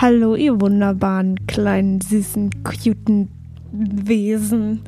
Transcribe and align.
Hallo, 0.00 0.34
ihr 0.34 0.60
wunderbaren, 0.60 1.46
kleinen, 1.46 2.00
süßen, 2.00 2.50
cuten 2.64 3.28
Wesen. 3.70 4.80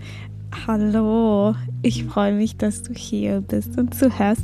Hallo, 0.67 1.55
ich 1.83 2.05
freue 2.05 2.35
mich, 2.35 2.57
dass 2.57 2.83
du 2.83 2.93
hier 2.93 3.41
bist 3.41 3.79
und 3.79 3.95
zuhörst. 3.95 4.43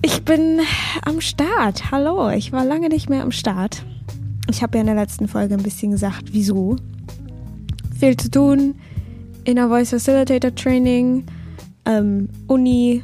Ich 0.00 0.24
bin 0.24 0.60
am 1.04 1.20
Start. 1.20 1.90
Hallo, 1.90 2.30
ich 2.30 2.50
war 2.52 2.64
lange 2.64 2.88
nicht 2.88 3.10
mehr 3.10 3.22
am 3.22 3.30
Start. 3.30 3.84
Ich 4.48 4.62
habe 4.62 4.78
ja 4.78 4.80
in 4.80 4.86
der 4.86 4.96
letzten 4.96 5.28
Folge 5.28 5.54
ein 5.54 5.62
bisschen 5.62 5.90
gesagt, 5.90 6.32
wieso. 6.32 6.76
Viel 8.00 8.16
zu 8.16 8.30
tun, 8.30 8.74
Inner 9.44 9.68
Voice 9.68 9.90
Facilitator 9.90 10.54
Training, 10.54 11.24
ähm, 11.84 12.30
Uni, 12.46 13.02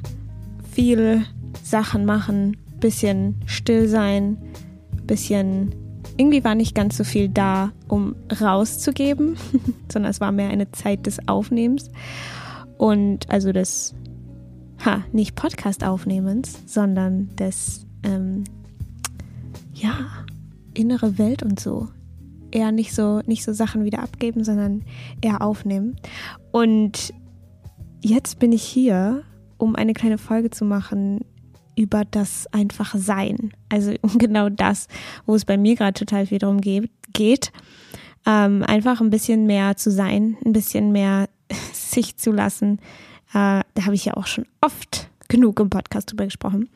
viel 0.73 1.25
Sachen 1.63 2.07
machen, 2.07 2.57
bisschen 2.81 3.35
still 3.45 3.87
sein, 3.87 4.39
bisschen 5.07 5.75
irgendwie 6.19 6.45
war 6.45 6.55
nicht 6.55 6.75
ganz 6.75 6.97
so 6.97 7.05
viel 7.05 7.29
da, 7.29 7.73
um 7.87 8.15
rauszugeben, 8.41 9.37
sondern 9.91 10.11
es 10.11 10.21
war 10.21 10.33
mehr 10.33 10.51
eine 10.51 10.71
Zeit 10.73 11.07
des 11.07 11.27
Aufnehmens 11.29 11.91
und 12.77 13.31
also 13.31 13.53
des, 13.53 13.95
ha, 14.85 15.05
nicht 15.13 15.37
Podcast-Aufnehmens, 15.37 16.59
sondern 16.67 17.35
des, 17.37 17.87
ähm, 18.03 18.45
ja, 19.73 19.95
innere 20.75 21.19
Welt 21.19 21.43
und 21.43 21.61
so. 21.61 21.89
Eher 22.51 22.73
nicht 22.73 22.95
so, 22.95 23.21
nicht 23.27 23.45
so 23.45 23.53
Sachen 23.53 23.85
wieder 23.85 24.03
abgeben, 24.03 24.43
sondern 24.43 24.83
eher 25.21 25.43
aufnehmen. 25.43 25.97
Und 26.51 27.13
jetzt 28.01 28.39
bin 28.39 28.53
ich 28.53 28.63
hier, 28.63 29.23
um 29.57 29.77
eine 29.77 29.93
kleine 29.93 30.19
Folge 30.19 30.51
zu 30.51 30.65
machen 30.65 31.25
über 31.79 32.05
das 32.05 32.47
einfach 32.53 32.95
Sein. 32.97 33.53
Also 33.69 33.95
genau 34.19 34.49
das, 34.49 34.89
wo 35.25 35.35
es 35.35 35.45
bei 35.45 35.57
mir 35.57 35.77
gerade 35.77 35.95
total 35.95 36.27
viel 36.27 36.39
darum 36.39 36.61
geht. 36.61 36.91
geht. 37.13 37.53
Ähm, 38.27 38.63
einfach 38.65 39.01
ein 39.01 39.11
bisschen 39.11 39.47
mehr 39.47 39.77
zu 39.77 39.91
sein, 39.91 40.37
ein 40.45 40.53
bisschen 40.53 40.93
mehr 40.93 41.29
sich 41.73 42.17
zu 42.17 42.33
lassen. 42.33 42.79
Äh, 43.31 43.63
da 43.75 43.85
habe 43.85 43.95
ich 43.95 44.05
ja 44.05 44.15
auch 44.15 44.27
schon 44.27 44.45
oft 44.61 45.09
genug 45.29 45.61
im 45.61 45.71
Podcast 45.71 46.11
drüber 46.11 46.25
gesprochen. 46.25 46.69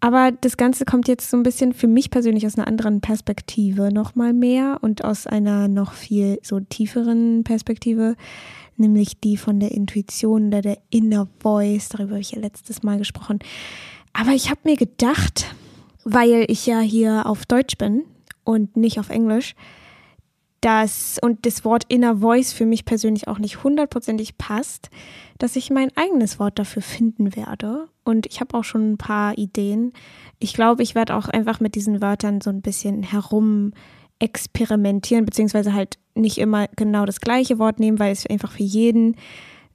Aber 0.00 0.32
das 0.32 0.56
Ganze 0.56 0.84
kommt 0.84 1.06
jetzt 1.06 1.30
so 1.30 1.36
ein 1.36 1.44
bisschen 1.44 1.72
für 1.72 1.86
mich 1.86 2.10
persönlich 2.10 2.44
aus 2.44 2.58
einer 2.58 2.66
anderen 2.66 3.00
Perspektive 3.00 3.92
nochmal 3.92 4.32
mehr 4.32 4.78
und 4.80 5.04
aus 5.04 5.28
einer 5.28 5.68
noch 5.68 5.92
viel 5.92 6.40
so 6.42 6.58
tieferen 6.58 7.44
Perspektive, 7.44 8.16
nämlich 8.76 9.20
die 9.20 9.36
von 9.36 9.60
der 9.60 9.72
Intuition 9.72 10.48
oder 10.48 10.62
der 10.62 10.78
Inner 10.90 11.28
Voice. 11.40 11.88
Darüber 11.88 12.12
habe 12.12 12.20
ich 12.20 12.32
ja 12.32 12.40
letztes 12.40 12.82
Mal 12.82 12.98
gesprochen. 12.98 13.38
Aber 14.12 14.32
ich 14.32 14.50
habe 14.50 14.60
mir 14.64 14.76
gedacht, 14.76 15.54
weil 16.04 16.44
ich 16.48 16.66
ja 16.66 16.80
hier 16.80 17.26
auf 17.26 17.46
Deutsch 17.46 17.78
bin 17.78 18.04
und 18.44 18.76
nicht 18.76 18.98
auf 18.98 19.10
Englisch, 19.10 19.54
dass 20.60 21.18
und 21.20 21.44
das 21.44 21.64
Wort 21.64 21.84
Inner 21.88 22.18
Voice 22.18 22.52
für 22.52 22.66
mich 22.66 22.84
persönlich 22.84 23.26
auch 23.26 23.38
nicht 23.38 23.64
hundertprozentig 23.64 24.38
passt, 24.38 24.90
dass 25.38 25.56
ich 25.56 25.70
mein 25.70 25.90
eigenes 25.96 26.38
Wort 26.38 26.58
dafür 26.58 26.82
finden 26.82 27.34
werde. 27.34 27.88
Und 28.04 28.26
ich 28.26 28.40
habe 28.40 28.56
auch 28.56 28.64
schon 28.64 28.92
ein 28.92 28.98
paar 28.98 29.36
Ideen. 29.36 29.92
Ich 30.38 30.54
glaube, 30.54 30.82
ich 30.82 30.94
werde 30.94 31.16
auch 31.16 31.28
einfach 31.28 31.58
mit 31.58 31.74
diesen 31.74 32.00
Wörtern 32.00 32.40
so 32.40 32.50
ein 32.50 32.62
bisschen 32.62 33.02
herum 33.02 33.72
experimentieren, 34.22 35.24
beziehungsweise 35.24 35.74
halt 35.74 35.98
nicht 36.14 36.38
immer 36.38 36.68
genau 36.76 37.04
das 37.06 37.20
gleiche 37.20 37.58
Wort 37.58 37.80
nehmen, 37.80 37.98
weil 37.98 38.12
es 38.12 38.26
einfach 38.26 38.52
für 38.52 38.62
jeden 38.62 39.16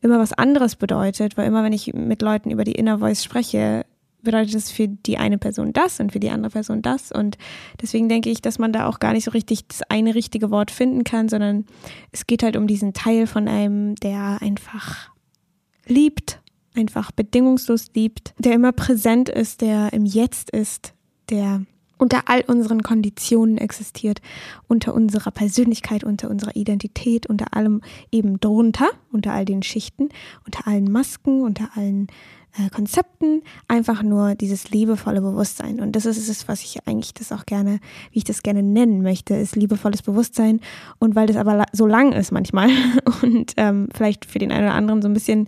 immer 0.02 0.20
was 0.20 0.34
anderes 0.34 0.78
bedeutet. 0.78 1.38
Weil 1.38 1.48
immer, 1.48 1.64
wenn 1.64 1.74
ich 1.74 1.94
mit 1.94 2.22
Leuten 2.22 2.50
über 2.50 2.64
die 2.64 2.72
Inner 2.72 3.00
Voice 3.00 3.24
spreche, 3.24 3.86
bedeutet 4.22 4.56
das 4.56 4.72
für 4.72 4.88
die 4.88 5.18
eine 5.18 5.38
Person 5.38 5.74
das 5.74 6.00
und 6.00 6.14
für 6.14 6.20
die 6.20 6.30
andere 6.30 6.52
Person 6.52 6.82
das. 6.82 7.12
Und 7.12 7.38
deswegen 7.82 8.08
denke 8.08 8.30
ich, 8.30 8.42
dass 8.42 8.58
man 8.58 8.72
da 8.72 8.88
auch 8.88 9.00
gar 9.00 9.14
nicht 9.14 9.26
so 9.26 9.32
richtig 9.32 9.68
das 9.68 9.82
eine 9.90 10.16
richtige 10.16 10.50
Wort 10.50 10.72
finden 10.72 11.04
kann, 11.04 11.28
sondern 11.28 11.66
es 12.12 12.26
geht 12.26 12.42
halt 12.42 12.56
um 12.56 12.68
diesen 12.68 12.94
Teil 12.94 13.28
von 13.28 13.48
einem, 13.48 13.96
der 13.96 14.38
einfach 14.42 15.12
liebt, 15.86 16.42
einfach 16.74 17.12
bedingungslos 17.12 17.88
liebt, 17.96 18.34
der 18.38 18.54
immer 18.54 18.72
präsent 18.72 19.28
ist, 19.28 19.62
der 19.62 19.92
im 19.94 20.06
Jetzt 20.06 20.52
ist, 20.52 20.94
der 21.30 21.64
unter 21.98 22.24
all 22.26 22.42
unseren 22.48 22.84
Konditionen 22.84 23.58
existiert, 23.58 24.22
unter 24.68 24.94
unserer 24.94 25.32
Persönlichkeit, 25.32 26.04
unter 26.04 26.30
unserer 26.30 26.56
Identität, 26.56 27.28
unter 27.28 27.56
allem 27.56 27.82
eben 28.12 28.40
drunter, 28.40 28.90
unter 29.12 29.34
all 29.34 29.46
den 29.46 29.64
Schichten, 29.64 30.10
unter 30.46 30.68
allen 30.68 30.92
Masken, 30.92 31.42
unter 31.42 31.70
allen 31.76 32.08
äh, 32.58 32.70
Konzepten, 32.70 33.44
einfach 33.68 34.04
nur 34.04 34.36
dieses 34.36 34.72
liebevolle 34.72 35.22
Bewusstsein. 35.22 35.80
Und 35.80 35.96
das 35.96 36.06
ist 36.06 36.28
es, 36.28 36.48
was 36.48 36.64
ich 36.64 36.88
eigentlich 36.88 37.14
das 37.14 37.32
auch 37.32 37.46
gerne, 37.46 37.80
wie 38.12 38.20
ich 38.20 38.24
das 38.24 38.44
gerne 38.44 38.64
nennen 38.64 39.02
möchte, 39.02 39.36
ist 39.36 39.56
liebevolles 39.56 40.02
Bewusstsein. 40.02 40.60
Und 41.00 41.16
weil 41.16 41.28
das 41.28 41.38
aber 41.38 41.66
so 41.72 41.86
lang 41.86 42.14
ist 42.14 42.32
manchmal 42.32 42.70
und 43.22 43.54
ähm, 43.58 43.90
vielleicht 43.94 44.26
für 44.26 44.40
den 44.40 44.52
einen 44.52 44.66
oder 44.66 44.76
anderen 44.76 45.02
so 45.02 45.08
ein 45.08 45.14
bisschen 45.14 45.48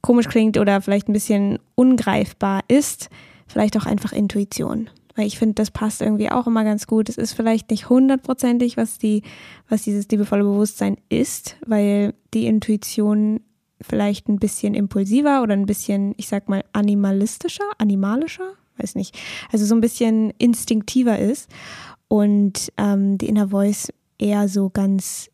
komisch 0.00 0.28
klingt 0.28 0.58
oder 0.58 0.80
vielleicht 0.80 1.08
ein 1.08 1.12
bisschen 1.12 1.58
ungreifbar 1.74 2.60
ist, 2.68 3.08
vielleicht 3.46 3.76
auch 3.76 3.86
einfach 3.86 4.12
Intuition. 4.12 4.90
Weil 5.18 5.26
ich 5.26 5.36
finde, 5.36 5.54
das 5.54 5.72
passt 5.72 6.00
irgendwie 6.00 6.30
auch 6.30 6.46
immer 6.46 6.62
ganz 6.62 6.86
gut. 6.86 7.08
Es 7.08 7.18
ist 7.18 7.32
vielleicht 7.32 7.72
nicht 7.72 7.88
hundertprozentig, 7.88 8.76
was 8.76 8.98
die, 8.98 9.22
was 9.68 9.82
dieses 9.82 10.08
liebevolle 10.08 10.44
Bewusstsein 10.44 10.96
ist, 11.08 11.56
weil 11.66 12.14
die 12.34 12.46
Intuition 12.46 13.40
vielleicht 13.80 14.28
ein 14.28 14.38
bisschen 14.38 14.74
impulsiver 14.74 15.42
oder 15.42 15.54
ein 15.54 15.66
bisschen, 15.66 16.14
ich 16.18 16.28
sag 16.28 16.48
mal, 16.48 16.62
animalistischer, 16.72 17.64
animalischer, 17.78 18.52
weiß 18.76 18.94
nicht, 18.94 19.18
also 19.50 19.64
so 19.64 19.74
ein 19.74 19.80
bisschen 19.80 20.30
instinktiver 20.38 21.18
ist 21.18 21.50
und 22.06 22.72
ähm, 22.76 23.18
die 23.18 23.26
Inner 23.26 23.48
Voice 23.48 23.92
eher 24.18 24.48
so 24.48 24.70
ganz 24.70 25.30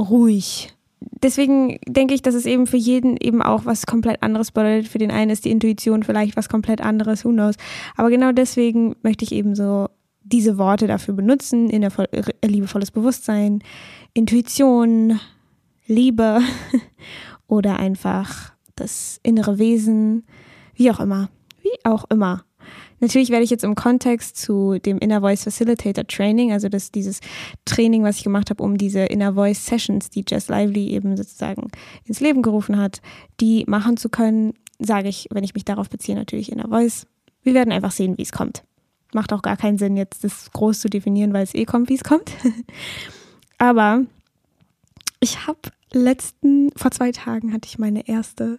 ruhig. 0.00 0.74
Deswegen 1.00 1.78
denke 1.86 2.14
ich, 2.14 2.22
dass 2.22 2.34
es 2.34 2.46
eben 2.46 2.66
für 2.66 2.78
jeden 2.78 3.16
eben 3.18 3.42
auch 3.42 3.66
was 3.66 3.86
komplett 3.86 4.22
anderes 4.22 4.50
bedeutet. 4.50 4.88
Für 4.88 4.98
den 4.98 5.10
einen 5.10 5.30
ist 5.30 5.44
die 5.44 5.50
Intuition 5.50 6.02
vielleicht 6.02 6.36
was 6.36 6.48
komplett 6.48 6.80
anderes, 6.80 7.24
who 7.24 7.30
knows. 7.30 7.56
Aber 7.96 8.10
genau 8.10 8.32
deswegen 8.32 8.96
möchte 9.02 9.24
ich 9.24 9.32
eben 9.32 9.54
so 9.54 9.88
diese 10.22 10.58
Worte 10.58 10.86
dafür 10.86 11.14
benutzen, 11.14 11.70
in 11.70 11.82
der 11.82 11.92
liebevolles 12.44 12.90
Bewusstsein, 12.90 13.62
Intuition, 14.14 15.20
Liebe 15.86 16.40
oder 17.46 17.78
einfach 17.78 18.52
das 18.74 19.20
innere 19.22 19.58
Wesen, 19.58 20.24
wie 20.74 20.90
auch 20.90 21.00
immer. 21.00 21.28
Wie 21.62 21.84
auch 21.84 22.04
immer. 22.10 22.45
Natürlich 23.00 23.30
werde 23.30 23.44
ich 23.44 23.50
jetzt 23.50 23.64
im 23.64 23.74
Kontext 23.74 24.36
zu 24.36 24.78
dem 24.78 24.98
Inner 24.98 25.20
Voice 25.20 25.44
Facilitator 25.44 26.06
Training, 26.06 26.52
also 26.52 26.68
das, 26.68 26.90
dieses 26.90 27.20
Training, 27.64 28.02
was 28.02 28.18
ich 28.18 28.24
gemacht 28.24 28.50
habe, 28.50 28.62
um 28.62 28.78
diese 28.78 29.00
Inner 29.00 29.34
Voice 29.34 29.66
Sessions, 29.66 30.10
die 30.10 30.24
Jess 30.26 30.48
Lively 30.48 30.88
eben 30.88 31.16
sozusagen 31.16 31.68
ins 32.04 32.20
Leben 32.20 32.42
gerufen 32.42 32.78
hat, 32.78 33.02
die 33.40 33.64
machen 33.66 33.96
zu 33.96 34.08
können, 34.08 34.54
sage 34.78 35.08
ich, 35.08 35.28
wenn 35.30 35.44
ich 35.44 35.54
mich 35.54 35.64
darauf 35.64 35.90
beziehe, 35.90 36.16
natürlich 36.16 36.50
Inner 36.50 36.68
Voice. 36.68 37.06
Wir 37.42 37.54
werden 37.54 37.72
einfach 37.72 37.92
sehen, 37.92 38.16
wie 38.18 38.22
es 38.22 38.32
kommt. 38.32 38.64
Macht 39.12 39.32
auch 39.32 39.42
gar 39.42 39.56
keinen 39.56 39.78
Sinn, 39.78 39.96
jetzt 39.96 40.24
das 40.24 40.50
groß 40.52 40.80
zu 40.80 40.88
definieren, 40.88 41.32
weil 41.32 41.44
es 41.44 41.54
eh 41.54 41.64
kommt, 41.64 41.88
wie 41.88 41.94
es 41.94 42.04
kommt. 42.04 42.32
Aber 43.58 44.04
ich 45.20 45.46
habe 45.46 45.58
letzten, 45.92 46.70
vor 46.76 46.90
zwei 46.90 47.12
Tagen 47.12 47.52
hatte 47.52 47.68
ich 47.68 47.78
meine 47.78 48.08
erste 48.08 48.58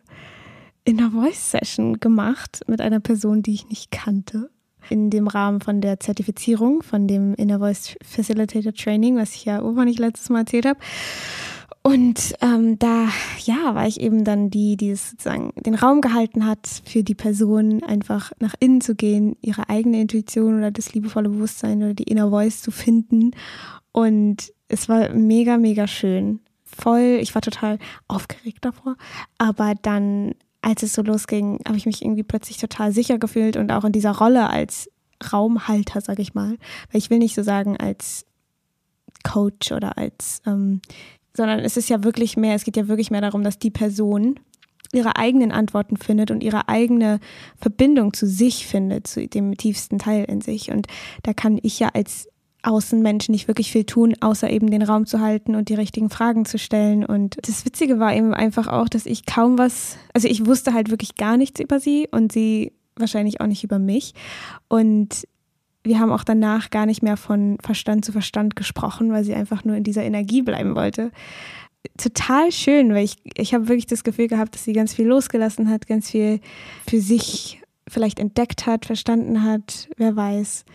Inner 0.88 1.12
Voice 1.12 1.52
Session 1.52 2.00
gemacht 2.00 2.62
mit 2.68 2.80
einer 2.80 3.02
Person, 3.02 3.44
die 3.44 3.54
ich 3.54 3.68
nicht 3.68 3.92
kannte. 3.92 4.50
In 4.90 5.10
dem 5.10 5.28
Rahmen 5.28 5.60
von 5.60 5.82
der 5.82 6.00
Zertifizierung 6.00 6.82
von 6.82 7.10
dem 7.10 7.34
Inner 7.34 7.60
Voice 7.60 7.98
Facilitator 8.02 8.74
Training, 8.74 9.18
was 9.18 9.36
ich 9.36 9.44
ja 9.44 9.62
oben 9.62 9.84
nicht 9.84 10.00
letztes 10.00 10.30
Mal 10.30 10.40
erzählt 10.40 10.66
habe. 10.66 10.80
Und 11.84 12.36
ähm, 12.40 12.80
da, 12.80 13.10
ja, 13.44 13.76
war 13.76 13.86
ich 13.86 14.00
eben 14.00 14.24
dann 14.24 14.50
die, 14.50 14.78
die 14.78 14.92
es 14.92 15.10
sozusagen 15.10 15.52
den 15.58 15.76
Raum 15.76 16.00
gehalten 16.00 16.46
hat, 16.46 16.82
für 16.86 17.04
die 17.04 17.16
Person 17.16 17.84
einfach 17.84 18.32
nach 18.40 18.56
innen 18.62 18.80
zu 18.80 18.96
gehen, 18.96 19.36
ihre 19.42 19.68
eigene 19.68 20.00
Intuition 20.00 20.58
oder 20.58 20.72
das 20.72 20.94
liebevolle 20.94 21.28
Bewusstsein 21.28 21.84
oder 21.84 21.96
die 21.96 22.04
Inner 22.04 22.30
Voice 22.30 22.62
zu 22.62 22.72
finden. 22.72 23.32
Und 23.92 24.54
es 24.70 24.88
war 24.88 25.10
mega, 25.14 25.58
mega 25.58 25.86
schön 25.86 26.40
voll, 26.68 27.20
ich 27.22 27.34
war 27.34 27.42
total 27.42 27.80
aufgeregt 28.08 28.64
davor. 28.64 28.96
Aber 29.38 29.74
dann, 29.82 30.36
als 30.68 30.84
es 30.84 30.92
so 30.92 31.02
losging, 31.02 31.60
habe 31.66 31.78
ich 31.78 31.86
mich 31.86 32.02
irgendwie 32.02 32.24
plötzlich 32.24 32.58
total 32.58 32.92
sicher 32.92 33.18
gefühlt 33.18 33.56
und 33.56 33.72
auch 33.72 33.86
in 33.86 33.94
dieser 33.94 34.18
Rolle 34.18 34.50
als 34.50 34.90
Raumhalter, 35.32 36.02
sage 36.02 36.22
ich 36.22 36.34
mal. 36.34 36.58
Weil 36.92 37.00
ich 37.00 37.10
will 37.10 37.20
nicht 37.20 37.36
so 37.36 37.42
sagen 37.42 37.78
als 37.78 38.26
Coach 39.24 39.72
oder 39.72 39.98
als, 39.98 40.42
ähm, 40.46 40.82
sondern 41.34 41.60
es 41.60 41.78
ist 41.78 41.90
ja 41.90 42.04
wirklich 42.04 42.36
mehr, 42.36 42.54
es 42.54 42.66
geht 42.66 42.76
ja 42.76 42.90
wirklich 42.90 43.12
mehr 43.12 43.22
darum, 43.22 43.46
dass 43.46 43.60
die 43.60 43.72
Person 43.72 44.42
ihre 44.92 45.16
eigenen 45.16 45.54
Antworten 45.54 45.96
findet 45.96 46.32
und 46.32 46.44
ihre 46.44 46.68
eigene 46.68 47.22
Verbindung 47.56 48.12
zu 48.12 48.28
sich 48.28 48.68
findet, 48.68 49.08
zu 49.08 49.26
dem 49.26 49.56
tiefsten 49.56 50.00
Teil 50.00 50.26
in 50.26 50.42
sich. 50.42 50.70
Und 50.70 50.88
da 51.24 51.34
kann 51.34 51.60
ich 51.64 51.80
ja 51.80 51.92
als 51.94 52.28
Außenmenschen 52.68 53.32
nicht 53.32 53.48
wirklich 53.48 53.72
viel 53.72 53.86
tun, 53.86 54.16
außer 54.20 54.50
eben 54.50 54.70
den 54.70 54.82
Raum 54.82 55.06
zu 55.06 55.22
halten 55.22 55.56
und 55.56 55.70
die 55.70 55.76
richtigen 55.76 56.10
Fragen 56.10 56.46
zu 56.46 56.60
stellen. 56.60 57.06
Und 57.06 57.38
das 57.48 57.66
Witzige 57.66 58.00
war 58.00 58.14
eben 58.14 58.34
einfach 58.34 58.68
auch, 58.68 58.90
dass 58.90 59.06
ich 59.06 59.26
kaum 59.26 59.58
was, 59.58 59.98
also 60.14 60.28
ich 60.28 60.46
wusste 60.46 60.74
halt 60.74 60.92
wirklich 60.92 61.16
gar 61.16 61.38
nichts 61.38 61.60
über 61.60 61.80
sie 61.80 62.08
und 62.12 62.32
sie 62.32 62.74
wahrscheinlich 62.98 63.40
auch 63.42 63.48
nicht 63.48 63.64
über 63.64 63.80
mich. 63.80 64.14
Und 64.68 65.28
wir 65.84 66.00
haben 66.00 66.12
auch 66.12 66.26
danach 66.26 66.70
gar 66.70 66.86
nicht 66.86 67.02
mehr 67.02 67.18
von 67.18 67.58
Verstand 67.64 68.04
zu 68.04 68.12
Verstand 68.12 68.56
gesprochen, 68.56 69.12
weil 69.12 69.24
sie 69.24 69.34
einfach 69.34 69.64
nur 69.64 69.76
in 69.76 69.84
dieser 69.84 70.04
Energie 70.04 70.42
bleiben 70.42 70.76
wollte. 70.76 71.12
Total 71.98 72.52
schön, 72.52 72.94
weil 72.94 73.06
ich, 73.06 73.16
ich 73.36 73.54
habe 73.54 73.70
wirklich 73.70 73.86
das 73.86 74.04
Gefühl 74.04 74.28
gehabt, 74.28 74.56
dass 74.56 74.66
sie 74.66 74.74
ganz 74.74 74.94
viel 74.94 75.08
losgelassen 75.08 75.70
hat, 75.70 75.88
ganz 75.88 76.12
viel 76.12 76.42
für 76.86 77.00
sich 77.00 77.62
vielleicht 77.88 78.20
entdeckt 78.20 78.66
hat, 78.66 78.86
verstanden 78.86 79.44
hat, 79.44 79.88
wer 79.96 80.16
weiß. 80.16 80.66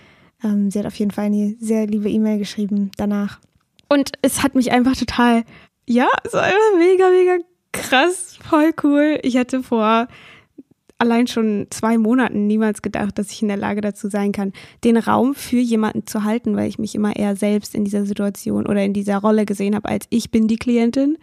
Ähm, 0.45 0.71
sie 0.71 0.79
hat 0.79 0.87
auf 0.87 0.95
jeden 0.97 1.11
Fall 1.11 1.27
eine 1.27 1.57
sehr 1.61 1.87
liebe 1.87 2.11
E-Mail 2.11 2.39
geschrieben 2.39 2.91
danach. 2.97 3.41
Und 3.89 4.13
es 4.23 4.43
hat 4.43 4.55
mich 4.55 4.73
einfach 4.73 4.97
total, 4.97 5.45
ja, 5.87 6.09
es 6.25 6.33
war 6.33 6.43
einfach 6.43 6.79
mega, 6.79 7.09
mega 7.11 7.39
krass, 7.73 8.39
voll 8.49 8.73
cool. 8.83 9.19
Ich 9.23 9.37
hatte 9.37 9.63
vor 9.63 10.09
allein 11.03 11.27
schon 11.27 11.67
zwei 11.71 11.99
Monaten 11.99 12.47
niemals 12.47 12.81
gedacht, 12.81 13.19
dass 13.19 13.33
ich 13.33 13.43
in 13.43 13.49
der 13.49 13.57
Lage 13.57 13.81
dazu 13.81 14.09
sein 14.09 14.31
kann, 14.31 14.53
den 14.85 14.97
Raum 14.97 15.35
für 15.35 15.59
jemanden 15.59 16.07
zu 16.07 16.23
halten, 16.23 16.57
weil 16.57 16.69
ich 16.69 16.79
mich 16.79 16.95
immer 16.95 17.17
eher 17.17 17.35
selbst 17.35 17.75
in 17.75 17.85
dieser 17.85 18.07
Situation 18.07 18.67
oder 18.67 18.85
in 18.85 18.93
dieser 18.93 19.19
Rolle 19.19 19.45
gesehen 19.45 19.75
habe, 19.75 19.89
als 19.89 20.07
ich 20.11 20.31
bin 20.31 20.47
die 20.47 20.59
Klientin, 20.59 21.19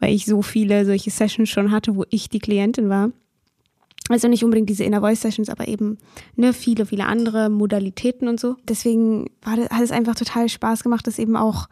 weil 0.00 0.14
ich 0.14 0.24
so 0.24 0.40
viele 0.40 0.86
solche 0.86 1.10
Sessions 1.10 1.50
schon 1.50 1.70
hatte, 1.70 1.94
wo 1.94 2.04
ich 2.08 2.30
die 2.30 2.38
Klientin 2.38 2.88
war. 2.88 3.10
Also 4.12 4.28
nicht 4.28 4.44
unbedingt 4.44 4.68
diese 4.68 4.84
Inner 4.84 5.00
Voice 5.00 5.22
Sessions, 5.22 5.48
aber 5.48 5.68
eben 5.68 5.96
ne, 6.36 6.52
viele, 6.52 6.84
viele 6.84 7.06
andere 7.06 7.48
Modalitäten 7.48 8.28
und 8.28 8.38
so. 8.38 8.56
Deswegen 8.68 9.30
war 9.40 9.56
das, 9.56 9.70
hat 9.70 9.82
es 9.82 9.90
einfach 9.90 10.14
total 10.14 10.48
Spaß 10.48 10.82
gemacht, 10.82 11.06
das 11.06 11.18
eben 11.18 11.36
auch 11.36 11.68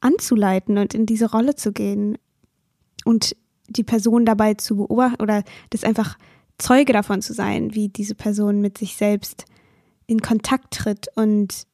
anzuleiten 0.00 0.78
und 0.78 0.94
in 0.94 1.04
diese 1.06 1.30
Rolle 1.30 1.56
zu 1.56 1.72
gehen 1.72 2.16
und 3.04 3.36
die 3.68 3.82
Person 3.82 4.24
dabei 4.24 4.54
zu 4.54 4.76
beobachten 4.76 5.22
oder 5.22 5.42
das 5.70 5.82
einfach 5.82 6.16
Zeuge 6.58 6.92
davon 6.92 7.22
zu 7.22 7.32
sein, 7.32 7.74
wie 7.74 7.88
diese 7.88 8.14
Person 8.14 8.60
mit 8.60 8.78
sich 8.78 8.96
selbst 8.96 9.46
in 10.06 10.20
Kontakt 10.20 10.74
tritt 10.74 11.08
und 11.16 11.66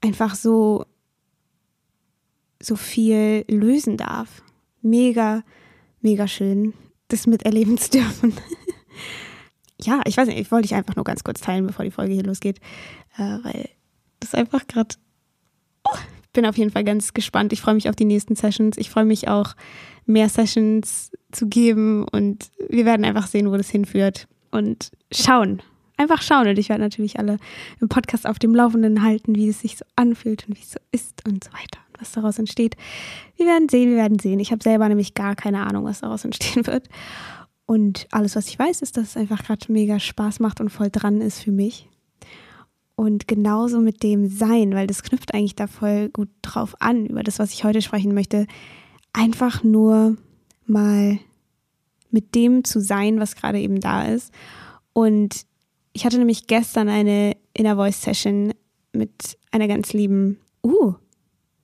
einfach 0.00 0.34
so, 0.34 0.86
so 2.62 2.76
viel 2.76 3.44
lösen 3.48 3.96
darf. 3.96 4.42
Mega, 4.80 5.42
mega 6.00 6.26
schön, 6.26 6.72
das 7.08 7.26
miterleben 7.26 7.76
zu 7.76 7.90
dürfen. 7.90 8.32
ja, 9.82 10.00
ich 10.06 10.16
weiß 10.16 10.28
nicht, 10.28 10.38
ich 10.38 10.50
wollte 10.50 10.68
dich 10.68 10.74
einfach 10.74 10.96
nur 10.96 11.04
ganz 11.04 11.24
kurz 11.24 11.40
teilen, 11.40 11.66
bevor 11.66 11.84
die 11.84 11.90
Folge 11.90 12.12
hier 12.12 12.24
losgeht, 12.24 12.58
äh, 13.16 13.38
weil 13.42 13.68
das 14.20 14.34
einfach 14.34 14.66
gerade. 14.66 14.94
Oh, 15.84 15.96
ich 16.22 16.30
bin 16.32 16.46
auf 16.46 16.56
jeden 16.56 16.70
Fall 16.70 16.84
ganz 16.84 17.12
gespannt. 17.14 17.52
Ich 17.52 17.60
freue 17.60 17.74
mich 17.74 17.88
auf 17.88 17.96
die 17.96 18.04
nächsten 18.04 18.36
Sessions. 18.36 18.76
Ich 18.78 18.90
freue 18.90 19.04
mich 19.04 19.28
auch, 19.28 19.54
mehr 20.06 20.28
Sessions 20.28 21.10
zu 21.32 21.48
geben 21.48 22.06
und 22.08 22.50
wir 22.68 22.84
werden 22.84 23.04
einfach 23.04 23.26
sehen, 23.26 23.50
wo 23.50 23.56
das 23.56 23.70
hinführt 23.70 24.28
und 24.50 24.90
schauen. 25.12 25.62
Einfach 25.96 26.22
schauen 26.22 26.48
und 26.48 26.58
ich 26.58 26.68
werde 26.68 26.82
natürlich 26.82 27.18
alle 27.18 27.38
im 27.80 27.88
Podcast 27.88 28.26
auf 28.26 28.38
dem 28.38 28.54
Laufenden 28.54 29.02
halten, 29.02 29.34
wie 29.34 29.48
es 29.48 29.60
sich 29.60 29.76
so 29.76 29.84
anfühlt 29.96 30.48
und 30.48 30.56
wie 30.56 30.62
es 30.62 30.72
so 30.72 30.78
ist 30.92 31.26
und 31.26 31.44
so 31.44 31.52
weiter 31.52 31.78
und 31.88 32.00
was 32.00 32.12
daraus 32.12 32.38
entsteht. 32.38 32.74
Wir 33.36 33.46
werden 33.46 33.68
sehen, 33.68 33.90
wir 33.90 33.98
werden 33.98 34.18
sehen. 34.18 34.40
Ich 34.40 34.50
habe 34.50 34.62
selber 34.62 34.88
nämlich 34.88 35.14
gar 35.14 35.36
keine 35.36 35.66
Ahnung, 35.66 35.84
was 35.84 36.00
daraus 36.00 36.24
entstehen 36.24 36.66
wird. 36.66 36.88
Und 37.70 38.08
alles, 38.10 38.34
was 38.34 38.48
ich 38.48 38.58
weiß, 38.58 38.82
ist, 38.82 38.96
dass 38.96 39.10
es 39.10 39.16
einfach 39.16 39.44
gerade 39.44 39.70
mega 39.72 40.00
Spaß 40.00 40.40
macht 40.40 40.60
und 40.60 40.70
voll 40.70 40.90
dran 40.90 41.20
ist 41.20 41.38
für 41.38 41.52
mich. 41.52 41.88
Und 42.96 43.28
genauso 43.28 43.78
mit 43.78 44.02
dem 44.02 44.28
Sein, 44.28 44.74
weil 44.74 44.88
das 44.88 45.04
knüpft 45.04 45.32
eigentlich 45.32 45.54
da 45.54 45.68
voll 45.68 46.08
gut 46.08 46.30
drauf 46.42 46.74
an, 46.80 47.06
über 47.06 47.22
das, 47.22 47.38
was 47.38 47.52
ich 47.52 47.62
heute 47.62 47.80
sprechen 47.80 48.12
möchte 48.12 48.48
einfach 49.12 49.62
nur 49.62 50.16
mal 50.66 51.20
mit 52.10 52.34
dem 52.34 52.64
zu 52.64 52.80
sein, 52.80 53.20
was 53.20 53.36
gerade 53.36 53.60
eben 53.60 53.78
da 53.78 54.02
ist. 54.02 54.34
Und 54.92 55.46
ich 55.92 56.04
hatte 56.04 56.18
nämlich 56.18 56.48
gestern 56.48 56.88
eine 56.88 57.36
Inner 57.54 57.76
Voice 57.76 58.02
Session 58.02 58.52
mit 58.92 59.38
einer 59.52 59.68
ganz 59.68 59.92
lieben, 59.92 60.40
uh, 60.64 60.94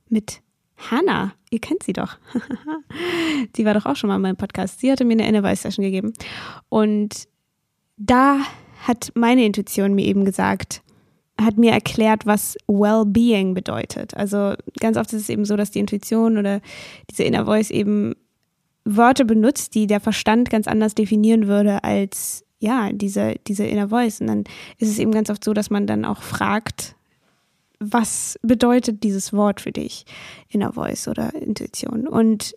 mit 0.09 0.41
Hannah. 0.77 1.33
Ihr 1.51 1.61
kennt 1.61 1.83
sie 1.83 1.93
doch. 1.93 2.19
die 3.57 3.65
war 3.65 3.75
doch 3.75 3.87
auch 3.87 3.97
schon 3.97 4.09
mal 4.09 4.17
in 4.17 4.23
meinem 4.23 4.37
Podcast. 4.37 4.81
Sie 4.81 4.91
hatte 4.91 5.05
mir 5.05 5.15
eine 5.15 5.29
Inner 5.29 5.43
Voice 5.43 5.63
Session 5.63 5.85
gegeben. 5.85 6.13
Und 6.69 7.29
da 7.97 8.41
hat 8.87 9.13
meine 9.15 9.45
Intuition 9.45 9.95
mir 9.95 10.05
eben 10.05 10.25
gesagt, 10.25 10.83
hat 11.41 11.59
mir 11.59 11.73
erklärt, 11.73 12.27
was 12.27 12.57
Well-Being 12.67 13.55
bedeutet. 13.55 14.15
Also 14.15 14.55
ganz 14.81 14.97
oft 14.97 15.13
ist 15.13 15.23
es 15.23 15.29
eben 15.29 15.45
so, 15.45 15.57
dass 15.57 15.71
die 15.71 15.81
Intuition 15.81 16.39
oder 16.39 16.61
diese 17.11 17.25
Inner 17.25 17.45
Voice 17.45 17.71
eben 17.71 18.15
Wörter 18.85 19.25
benutzt, 19.25 19.75
die 19.75 19.87
der 19.87 20.01
Verstand 20.01 20.49
ganz 20.49 20.67
anders 20.69 20.95
definieren 20.95 21.47
würde 21.47 21.85
als 21.85 22.45
ja, 22.59 22.91
diese, 22.93 23.35
diese 23.47 23.67
Inner 23.67 23.89
Voice. 23.89 24.21
Und 24.21 24.29
dann 24.29 24.45
ist 24.79 24.91
es 24.91 24.99
eben 24.99 25.13
ganz 25.13 25.29
oft 25.29 25.45
so, 25.45 25.53
dass 25.53 25.71
man 25.71 25.87
dann 25.87 26.05
auch 26.05 26.23
fragt, 26.23 26.96
was 27.79 28.39
bedeutet 28.43 29.03
dieses 29.03 29.33
Wort 29.33 29.61
für 29.61 29.73
dich, 29.73 30.05
Inner 30.49 30.73
Voice 30.73 31.09
oder 31.09 31.35
Intuition? 31.35 32.07
Und 32.07 32.55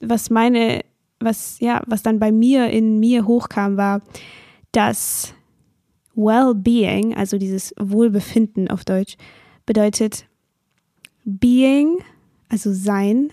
was 0.00 0.30
meine, 0.30 0.84
was, 1.20 1.60
ja, 1.60 1.82
was 1.86 2.02
dann 2.02 2.18
bei 2.18 2.32
mir 2.32 2.70
in 2.70 2.98
mir 2.98 3.26
hochkam, 3.26 3.76
war, 3.76 4.02
dass 4.72 5.34
Well-being, 6.14 7.16
also 7.16 7.38
dieses 7.38 7.74
Wohlbefinden 7.78 8.68
auf 8.68 8.84
Deutsch, 8.84 9.16
bedeutet 9.66 10.26
being, 11.24 11.98
also 12.48 12.72
sein, 12.72 13.32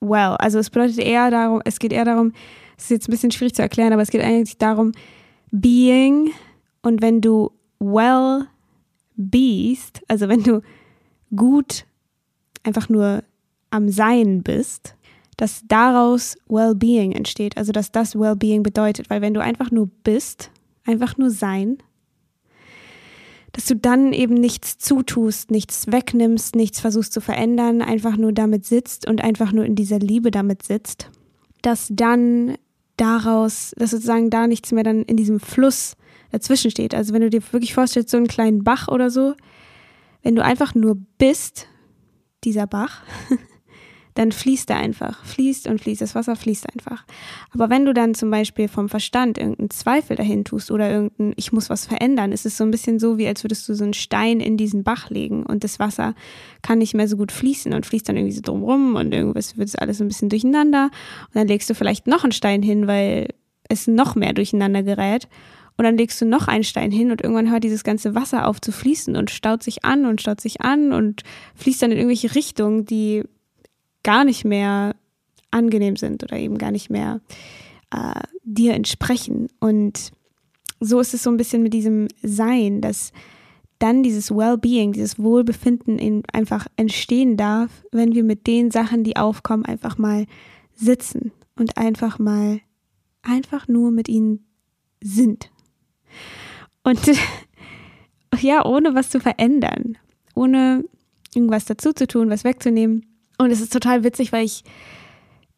well. 0.00 0.36
Also 0.38 0.58
es 0.58 0.70
bedeutet 0.70 0.98
eher 0.98 1.30
darum, 1.30 1.62
es 1.64 1.78
geht 1.78 1.92
eher 1.92 2.04
darum, 2.04 2.32
es 2.76 2.84
ist 2.84 2.90
jetzt 2.90 3.08
ein 3.08 3.12
bisschen 3.12 3.30
schwierig 3.30 3.54
zu 3.54 3.62
erklären, 3.62 3.92
aber 3.92 4.02
es 4.02 4.10
geht 4.10 4.22
eigentlich 4.22 4.58
darum, 4.58 4.92
being 5.50 6.30
und 6.82 7.02
wenn 7.02 7.20
du 7.20 7.50
well 7.78 8.46
beest, 9.18 10.00
also 10.08 10.28
wenn 10.28 10.42
du 10.42 10.62
gut 11.36 11.84
einfach 12.62 12.88
nur 12.88 13.22
am 13.70 13.90
Sein 13.90 14.42
bist, 14.42 14.94
dass 15.36 15.62
daraus 15.68 16.36
Well-being 16.48 17.12
entsteht, 17.12 17.56
also 17.56 17.72
dass 17.72 17.92
das 17.92 18.18
Well-being 18.18 18.62
bedeutet, 18.62 19.10
weil 19.10 19.20
wenn 19.20 19.34
du 19.34 19.42
einfach 19.42 19.70
nur 19.70 19.88
bist, 20.02 20.50
einfach 20.84 21.18
nur 21.18 21.30
sein, 21.30 21.78
dass 23.52 23.66
du 23.66 23.76
dann 23.76 24.12
eben 24.12 24.34
nichts 24.34 24.78
zutust, 24.78 25.50
nichts 25.50 25.86
wegnimmst, 25.88 26.54
nichts 26.54 26.80
versuchst 26.80 27.12
zu 27.12 27.20
verändern, 27.20 27.82
einfach 27.82 28.16
nur 28.16 28.32
damit 28.32 28.64
sitzt 28.64 29.08
und 29.08 29.22
einfach 29.22 29.52
nur 29.52 29.64
in 29.64 29.74
dieser 29.74 29.98
Liebe 29.98 30.30
damit 30.30 30.62
sitzt, 30.62 31.10
dass 31.62 31.88
dann 31.90 32.56
daraus, 32.96 33.74
dass 33.76 33.90
sozusagen 33.90 34.30
da 34.30 34.46
nichts 34.46 34.72
mehr 34.72 34.84
dann 34.84 35.02
in 35.02 35.16
diesem 35.16 35.40
Fluss 35.40 35.96
dazwischen 36.30 36.70
steht. 36.70 36.94
Also 36.94 37.12
wenn 37.12 37.22
du 37.22 37.30
dir 37.30 37.42
wirklich 37.52 37.74
vorstellst, 37.74 38.10
so 38.10 38.16
einen 38.16 38.28
kleinen 38.28 38.64
Bach 38.64 38.88
oder 38.88 39.10
so, 39.10 39.34
wenn 40.22 40.34
du 40.34 40.44
einfach 40.44 40.74
nur 40.74 40.96
bist, 41.18 41.68
dieser 42.44 42.66
Bach, 42.66 43.02
dann 44.18 44.32
fließt 44.32 44.68
er 44.70 44.78
einfach, 44.78 45.24
fließt 45.24 45.68
und 45.68 45.80
fließt, 45.80 46.00
das 46.00 46.16
Wasser 46.16 46.34
fließt 46.34 46.66
einfach. 46.74 47.04
Aber 47.52 47.70
wenn 47.70 47.84
du 47.84 47.94
dann 47.94 48.14
zum 48.14 48.32
Beispiel 48.32 48.66
vom 48.66 48.88
Verstand 48.88 49.38
irgendeinen 49.38 49.70
Zweifel 49.70 50.16
dahin 50.16 50.44
tust 50.44 50.72
oder 50.72 50.90
irgendein, 50.90 51.34
ich 51.36 51.52
muss 51.52 51.70
was 51.70 51.86
verändern, 51.86 52.32
ist 52.32 52.44
es 52.44 52.56
so 52.56 52.64
ein 52.64 52.72
bisschen 52.72 52.98
so, 52.98 53.16
wie 53.16 53.28
als 53.28 53.44
würdest 53.44 53.68
du 53.68 53.74
so 53.74 53.84
einen 53.84 53.94
Stein 53.94 54.40
in 54.40 54.56
diesen 54.56 54.82
Bach 54.82 55.08
legen 55.08 55.46
und 55.46 55.62
das 55.62 55.78
Wasser 55.78 56.16
kann 56.62 56.78
nicht 56.78 56.94
mehr 56.94 57.06
so 57.06 57.16
gut 57.16 57.30
fließen 57.30 57.72
und 57.72 57.86
fließt 57.86 58.08
dann 58.08 58.16
irgendwie 58.16 58.34
so 58.34 58.42
drumrum 58.42 58.96
und 58.96 59.14
irgendwas 59.14 59.56
wird 59.56 59.68
es 59.68 59.76
alles 59.76 60.00
ein 60.00 60.08
bisschen 60.08 60.30
durcheinander 60.30 60.90
und 61.28 61.36
dann 61.36 61.46
legst 61.46 61.70
du 61.70 61.74
vielleicht 61.74 62.08
noch 62.08 62.24
einen 62.24 62.32
Stein 62.32 62.64
hin, 62.64 62.88
weil 62.88 63.28
es 63.68 63.86
noch 63.86 64.16
mehr 64.16 64.32
durcheinander 64.32 64.82
gerät. 64.82 65.28
Und 65.78 65.84
dann 65.84 65.96
legst 65.96 66.20
du 66.20 66.26
noch 66.26 66.48
einen 66.48 66.64
Stein 66.64 66.90
hin 66.90 67.12
und 67.12 67.22
irgendwann 67.22 67.50
hört 67.50 67.62
dieses 67.62 67.84
ganze 67.84 68.16
Wasser 68.16 68.48
auf 68.48 68.60
zu 68.60 68.72
fließen 68.72 69.16
und 69.16 69.30
staut 69.30 69.62
sich 69.62 69.84
an 69.84 70.06
und 70.06 70.20
staut 70.20 70.40
sich 70.40 70.60
an 70.60 70.92
und 70.92 71.22
fließt 71.54 71.80
dann 71.80 71.92
in 71.92 71.98
irgendwelche 71.98 72.34
Richtungen, 72.34 72.84
die 72.84 73.22
gar 74.02 74.24
nicht 74.24 74.44
mehr 74.44 74.96
angenehm 75.52 75.94
sind 75.94 76.24
oder 76.24 76.36
eben 76.36 76.58
gar 76.58 76.72
nicht 76.72 76.90
mehr 76.90 77.20
äh, 77.92 78.20
dir 78.42 78.74
entsprechen. 78.74 79.48
Und 79.60 80.10
so 80.80 80.98
ist 80.98 81.14
es 81.14 81.22
so 81.22 81.30
ein 81.30 81.36
bisschen 81.36 81.62
mit 81.62 81.74
diesem 81.74 82.08
Sein, 82.22 82.80
dass 82.80 83.12
dann 83.78 84.02
dieses 84.02 84.32
Well-Being, 84.32 84.92
dieses 84.92 85.18
Wohlbefinden 85.20 86.00
in, 86.00 86.24
einfach 86.32 86.66
entstehen 86.74 87.36
darf, 87.36 87.70
wenn 87.92 88.14
wir 88.14 88.24
mit 88.24 88.48
den 88.48 88.72
Sachen, 88.72 89.04
die 89.04 89.16
aufkommen, 89.16 89.64
einfach 89.64 89.96
mal 89.96 90.26
sitzen 90.74 91.30
und 91.56 91.76
einfach 91.76 92.18
mal, 92.18 92.60
einfach 93.22 93.68
nur 93.68 93.92
mit 93.92 94.08
ihnen 94.08 94.44
sind. 95.00 95.50
Und 96.82 97.00
ja, 98.40 98.64
ohne 98.64 98.94
was 98.94 99.10
zu 99.10 99.20
verändern, 99.20 99.98
ohne 100.34 100.84
irgendwas 101.34 101.64
dazu 101.64 101.92
zu 101.92 102.06
tun, 102.06 102.30
was 102.30 102.44
wegzunehmen, 102.44 103.04
und 103.38 103.52
es 103.52 103.60
ist 103.60 103.72
total 103.72 104.04
witzig, 104.04 104.32
weil 104.32 104.44
ich 104.44 104.64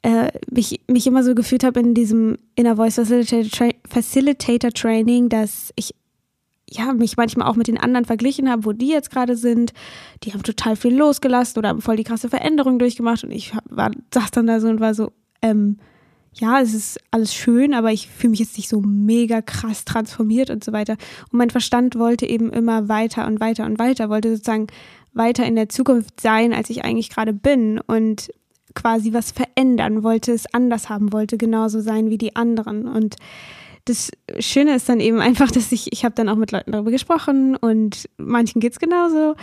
äh, 0.02 0.30
mich, 0.50 0.80
mich 0.87 1.07
immer 1.07 1.25
so 1.25 1.35
gefühlt 1.35 1.64
habe 1.64 1.80
in 1.80 1.95
diesem 1.95 2.37
Inner 2.54 2.76
Voice 2.76 2.97
Facilitator, 2.97 3.50
Tra 3.50 3.69
Facilitator 3.88 4.71
Training, 4.71 5.28
dass 5.28 5.73
ich 5.76 5.95
ja, 6.69 6.92
mich 6.92 7.16
manchmal 7.16 7.49
auch 7.49 7.57
mit 7.57 7.66
den 7.66 7.78
anderen 7.78 8.04
verglichen 8.04 8.49
habe, 8.49 8.64
wo 8.64 8.73
die 8.73 8.88
jetzt 8.88 9.11
gerade 9.11 9.35
sind. 9.35 9.73
Die 10.23 10.33
haben 10.33 10.42
total 10.45 10.76
viel 10.76 10.95
losgelassen 10.95 11.59
oder 11.59 11.71
haben 11.71 11.83
voll 11.83 11.97
die 11.97 12.04
krasse 12.04 12.28
Veränderung 12.28 12.78
durchgemacht 12.78 13.25
und 13.25 13.33
ich 13.33 13.52
war, 13.69 13.90
saß 14.14 14.30
dann 14.30 14.47
da 14.47 14.61
so 14.61 14.69
und 14.69 14.78
war 14.78 14.95
so, 14.95 15.11
ähm, 15.42 15.78
ja, 16.32 16.60
es 16.60 16.75
ist 16.75 16.99
alles 17.10 17.34
schön, 17.34 17.75
aber 17.75 17.92
ich 17.92 18.08
fühle 18.08 18.30
mich 18.30 18.40
jetzt 18.40 18.56
nicht 18.56 18.68
so 18.68 18.80
mega 18.80 19.42
krass 19.42 19.84
transformiert 19.84 20.50
und 20.50 20.62
so 20.62 20.72
weiter. 20.72 20.96
Und 21.30 21.38
mein 21.38 21.50
Verstand 21.50 21.96
wollte 21.96 22.26
eben 22.26 22.50
immer 22.52 22.88
weiter 22.88 23.26
und 23.26 23.40
weiter 23.40 23.66
und 23.66 23.78
weiter, 23.78 24.08
wollte 24.08 24.30
sozusagen 24.30 24.68
weiter 25.12 25.44
in 25.44 25.56
der 25.56 25.68
Zukunft 25.68 26.20
sein, 26.20 26.52
als 26.52 26.70
ich 26.70 26.84
eigentlich 26.84 27.10
gerade 27.10 27.32
bin 27.32 27.80
und 27.80 28.30
quasi 28.75 29.12
was 29.12 29.32
verändern, 29.32 30.04
wollte 30.04 30.32
es 30.32 30.52
anders 30.54 30.88
haben, 30.88 31.12
wollte 31.12 31.37
genauso 31.37 31.80
sein 31.80 32.10
wie 32.10 32.18
die 32.18 32.37
anderen. 32.37 32.87
Und 32.87 33.16
das 33.87 34.12
Schöne 34.38 34.76
ist 34.76 34.88
dann 34.88 35.00
eben 35.00 35.20
einfach, 35.20 35.50
dass 35.50 35.72
ich, 35.72 35.92
ich 35.92 36.04
habe 36.04 36.14
dann 36.14 36.28
auch 36.28 36.37
mit 36.37 36.52
Leuten 36.52 36.72
darüber 36.72 36.92
gesprochen 36.92 37.56
und 37.56 38.08
manchen 38.16 38.60
geht 38.60 38.72
es 38.72 38.78
genauso. 38.78 39.34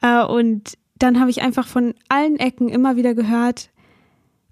Äh, 0.00 0.24
und 0.24 0.74
dann 0.96 1.18
habe 1.20 1.30
ich 1.30 1.42
einfach 1.42 1.66
von 1.66 1.94
allen 2.08 2.36
Ecken 2.36 2.68
immer 2.68 2.96
wieder 2.96 3.14
gehört, 3.14 3.70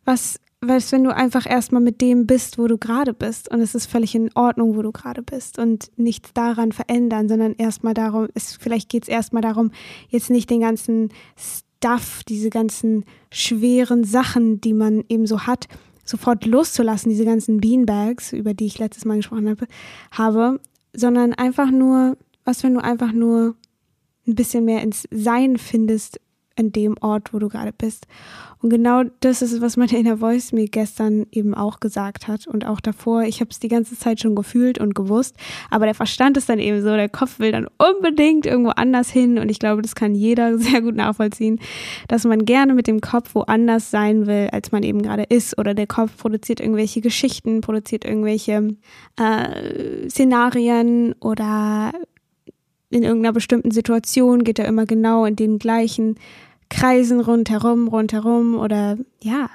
was 0.05 0.41
weißt, 0.69 0.93
wenn 0.93 1.05
du 1.05 1.15
einfach 1.15 1.49
erstmal 1.49 1.83
mit 1.83 2.01
dem 2.01 2.27
bist, 2.27 2.59
wo 2.59 2.67
du 2.67 2.79
gerade 2.79 3.15
bist 3.15 3.51
und 3.51 3.61
es 3.61 3.75
ist 3.75 3.87
völlig 3.87 4.15
in 4.15 4.31
Ordnung, 4.35 4.77
wo 4.77 4.83
du 4.83 4.93
gerade 4.93 5.23
bist 5.23 5.59
und 5.59 5.91
nichts 5.97 6.33
daran 6.33 6.73
verändern, 6.73 7.29
sondern 7.29 7.55
erstmal 7.55 7.95
darum, 7.95 8.29
es, 8.35 8.57
vielleicht 8.57 8.89
geht 8.89 9.05
es 9.05 9.09
erstmal 9.09 9.43
darum, 9.43 9.71
jetzt 10.09 10.31
nicht 10.31 10.51
den 10.51 10.61
ganzen 10.61 11.11
Stuff, 11.37 12.23
diese 12.29 12.51
ganzen 12.51 13.05
schweren 13.31 14.05
Sachen, 14.05 14.61
die 14.61 14.75
man 14.75 15.05
eben 15.09 15.27
so 15.27 15.43
hat, 15.43 15.69
sofort 16.05 16.45
loszulassen, 16.47 17.11
diese 17.11 17.25
ganzen 17.25 17.61
Beanbags, 17.61 18.33
über 18.33 18.55
die 18.55 18.67
ich 18.67 18.79
letztes 18.79 19.05
Mal 19.05 19.17
gesprochen 19.17 19.49
habe, 19.49 19.67
habe, 20.11 20.61
sondern 20.93 21.33
einfach 21.33 21.71
nur, 21.71 22.17
was 22.45 22.63
wenn 22.63 22.75
du 22.75 22.83
einfach 22.83 23.13
nur 23.13 23.57
ein 24.27 24.35
bisschen 24.35 24.65
mehr 24.65 24.83
ins 24.83 25.07
Sein 25.11 25.59
findest 25.59 26.21
an 26.57 26.73
dem 26.73 26.97
Ort, 27.01 27.33
wo 27.33 27.39
du 27.39 27.49
gerade 27.49 27.73
bist. 27.73 28.07
Und 28.63 28.71
genau 28.71 29.03
das 29.21 29.43
ist 29.43 29.61
was 29.61 29.77
meine 29.77 29.93
Inner 29.99 30.19
Voice 30.19 30.53
mir 30.53 30.67
gestern 30.69 31.27
eben 31.31 31.55
auch 31.55 31.81
gesagt 31.81 32.29
hat 32.29 32.47
und 32.47 32.67
auch 32.67 32.81
davor. 32.81 33.23
Ich 33.25 33.41
habe 33.41 33.51
es 33.51 33.59
die 33.59 33.69
ganze 33.69 33.99
Zeit 33.99 34.21
schon 34.21 34.35
gefühlt 34.35 34.79
und 34.79 34.95
gewusst, 34.95 35.37
aber 35.71 35.85
der 35.85 35.95
Verstand 35.95 36.37
ist 36.37 36.49
dann 36.49 36.59
eben 36.59 36.81
so, 36.81 36.89
der 36.89 37.09
Kopf 37.09 37.39
will 37.39 37.53
dann 37.53 37.69
unbedingt 37.79 38.47
irgendwo 38.47 38.71
anders 38.71 39.11
hin 39.11 39.39
und 39.39 39.51
ich 39.51 39.59
glaube, 39.59 39.83
das 39.83 39.95
kann 39.95 40.15
jeder 40.15 40.59
sehr 40.59 40.81
gut 40.81 40.95
nachvollziehen, 40.95 41.61
dass 42.09 42.25
man 42.25 42.45
gerne 42.45 42.75
mit 42.75 42.87
dem 42.87 43.01
Kopf 43.01 43.35
woanders 43.35 43.91
sein 43.91 44.27
will, 44.27 44.49
als 44.51 44.73
man 44.73 44.83
eben 44.83 45.03
gerade 45.03 45.25
ist 45.25 45.59
oder 45.59 45.75
der 45.75 45.87
Kopf 45.87 46.17
produziert 46.17 46.61
irgendwelche 46.61 47.01
Geschichten, 47.01 47.61
produziert 47.61 48.05
irgendwelche 48.05 48.77
äh, 49.19 50.09
Szenarien 50.09 51.15
oder 51.21 51.93
in 52.95 53.03
irgendeiner 53.03 53.33
bestimmten 53.33 53.73
Situation 53.73 54.45
geht 54.45 54.59
er 54.59 54.67
immer 54.67 54.87
genau 54.87 55.25
in 55.25 55.35
den 55.35 55.59
gleichen 55.59 56.15
Kreisen 56.69 57.21
rundherum, 57.21 57.89
rundherum 57.89 58.55
oder 58.57 58.99
ja, 59.23 59.51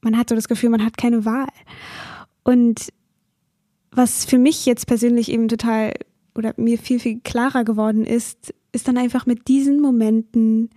man 0.00 0.16
hat 0.16 0.28
so 0.28 0.34
das 0.34 0.48
Gefühl, 0.48 0.70
man 0.70 0.84
hat 0.84 0.98
keine 0.98 1.24
Wahl. 1.24 1.48
Und 2.42 2.92
was 3.90 4.24
für 4.24 4.38
mich 4.38 4.66
jetzt 4.66 4.86
persönlich 4.86 5.30
eben 5.30 5.48
total 5.48 5.94
oder 6.34 6.52
mir 6.56 6.78
viel, 6.78 7.00
viel 7.00 7.20
klarer 7.20 7.64
geworden 7.64 8.04
ist, 8.04 8.52
ist 8.72 8.88
dann 8.88 8.98
einfach 8.98 9.24
mit 9.24 9.48
diesen 9.48 9.80
Momenten 9.80 10.70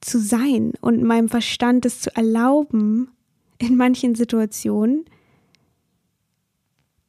zu 0.00 0.18
sein 0.18 0.72
und 0.80 1.02
meinem 1.02 1.28
Verstand 1.28 1.86
es 1.86 2.00
zu 2.00 2.14
erlauben, 2.14 3.08
in 3.58 3.76
manchen 3.76 4.14
Situationen, 4.14 5.04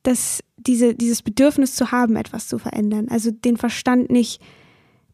dass 0.04 0.44
diese, 0.58 0.94
dieses 0.94 1.22
Bedürfnis 1.24 1.76
zu 1.76 1.92
haben, 1.92 2.16
etwas 2.16 2.48
zu 2.48 2.60
verändern. 2.60 3.08
Also 3.10 3.32
den 3.32 3.58
Verstand 3.58 4.10
nicht 4.10 4.42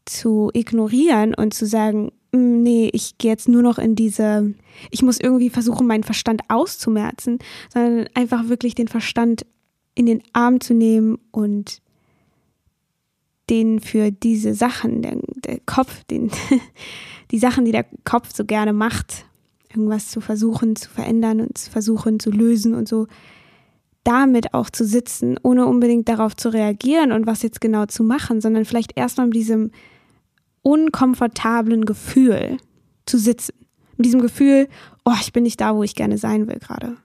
zu 0.04 0.50
ignorieren 0.52 1.34
und 1.34 1.54
zu 1.54 1.66
sagen, 1.66 2.12
nee, 2.32 2.90
ich 2.92 3.18
gehe 3.18 3.30
jetzt 3.30 3.48
nur 3.48 3.62
noch 3.62 3.78
in 3.78 3.94
diese, 3.94 4.54
ich 4.90 5.02
muss 5.02 5.20
irgendwie 5.20 5.50
versuchen, 5.50 5.86
meinen 5.86 6.04
Verstand 6.04 6.42
auszumerzen, 6.48 7.38
sondern 7.72 8.08
einfach 8.14 8.48
wirklich 8.48 8.74
den 8.74 8.88
Verstand 8.88 9.46
in 9.94 10.06
den 10.06 10.22
Arm 10.32 10.60
zu 10.60 10.74
nehmen 10.74 11.18
und 11.30 11.80
den 13.50 13.80
für 13.80 14.10
diese 14.10 14.54
Sachen, 14.54 15.02
der, 15.02 15.18
der 15.44 15.60
Kopf, 15.66 16.04
den, 16.04 16.30
die 17.30 17.38
Sachen, 17.38 17.64
die 17.64 17.72
der 17.72 17.86
Kopf 18.04 18.34
so 18.34 18.44
gerne 18.44 18.72
macht, 18.72 19.26
irgendwas 19.68 20.10
zu 20.10 20.20
versuchen 20.20 20.76
zu 20.76 20.88
verändern 20.88 21.40
und 21.40 21.58
zu 21.58 21.70
versuchen 21.70 22.20
zu 22.20 22.30
lösen 22.30 22.74
und 22.74 22.88
so, 22.88 23.06
damit 24.04 24.54
auch 24.54 24.70
zu 24.70 24.84
sitzen, 24.84 25.38
ohne 25.42 25.66
unbedingt 25.66 26.08
darauf 26.08 26.36
zu 26.36 26.48
reagieren 26.48 27.12
und 27.12 27.26
was 27.26 27.42
jetzt 27.42 27.60
genau 27.60 27.86
zu 27.86 28.02
machen, 28.02 28.40
sondern 28.40 28.64
vielleicht 28.64 28.96
erstmal 28.96 29.26
mit 29.26 29.36
diesem 29.36 29.70
unkomfortablen 30.62 31.84
Gefühl 31.84 32.58
zu 33.06 33.18
sitzen. 33.18 33.54
Mit 33.96 34.06
diesem 34.06 34.20
Gefühl, 34.20 34.68
oh, 35.04 35.14
ich 35.20 35.32
bin 35.32 35.42
nicht 35.42 35.60
da, 35.60 35.76
wo 35.76 35.82
ich 35.82 35.94
gerne 35.94 36.18
sein 36.18 36.46
will 36.48 36.58
gerade. 36.58 36.96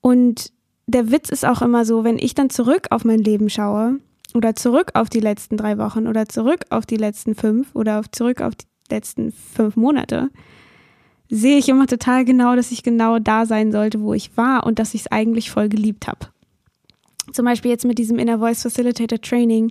Und 0.00 0.52
der 0.86 1.10
Witz 1.10 1.28
ist 1.28 1.44
auch 1.44 1.62
immer 1.62 1.84
so, 1.84 2.02
wenn 2.04 2.18
ich 2.18 2.34
dann 2.34 2.50
zurück 2.50 2.86
auf 2.90 3.04
mein 3.04 3.18
Leben 3.18 3.50
schaue 3.50 3.98
oder 4.34 4.56
zurück 4.56 4.92
auf 4.94 5.10
die 5.10 5.20
letzten 5.20 5.56
drei 5.56 5.78
Wochen 5.78 6.06
oder 6.06 6.28
zurück 6.28 6.64
auf 6.70 6.86
die 6.86 6.96
letzten 6.96 7.34
fünf 7.34 7.74
oder 7.74 8.02
zurück 8.10 8.40
auf 8.40 8.54
die 8.54 8.66
letzten 8.90 9.32
fünf 9.32 9.76
Monate, 9.76 10.30
sehe 11.28 11.58
ich 11.58 11.68
immer 11.68 11.86
total 11.86 12.24
genau, 12.24 12.56
dass 12.56 12.72
ich 12.72 12.82
genau 12.82 13.18
da 13.18 13.44
sein 13.44 13.70
sollte, 13.70 14.00
wo 14.00 14.14
ich 14.14 14.36
war 14.36 14.64
und 14.64 14.78
dass 14.78 14.94
ich 14.94 15.02
es 15.02 15.12
eigentlich 15.12 15.50
voll 15.50 15.68
geliebt 15.68 16.06
habe. 16.08 16.28
Zum 17.32 17.44
Beispiel 17.44 17.70
jetzt 17.70 17.84
mit 17.84 17.98
diesem 17.98 18.18
Inner 18.18 18.38
Voice 18.38 18.62
Facilitator 18.62 19.20
Training, 19.20 19.70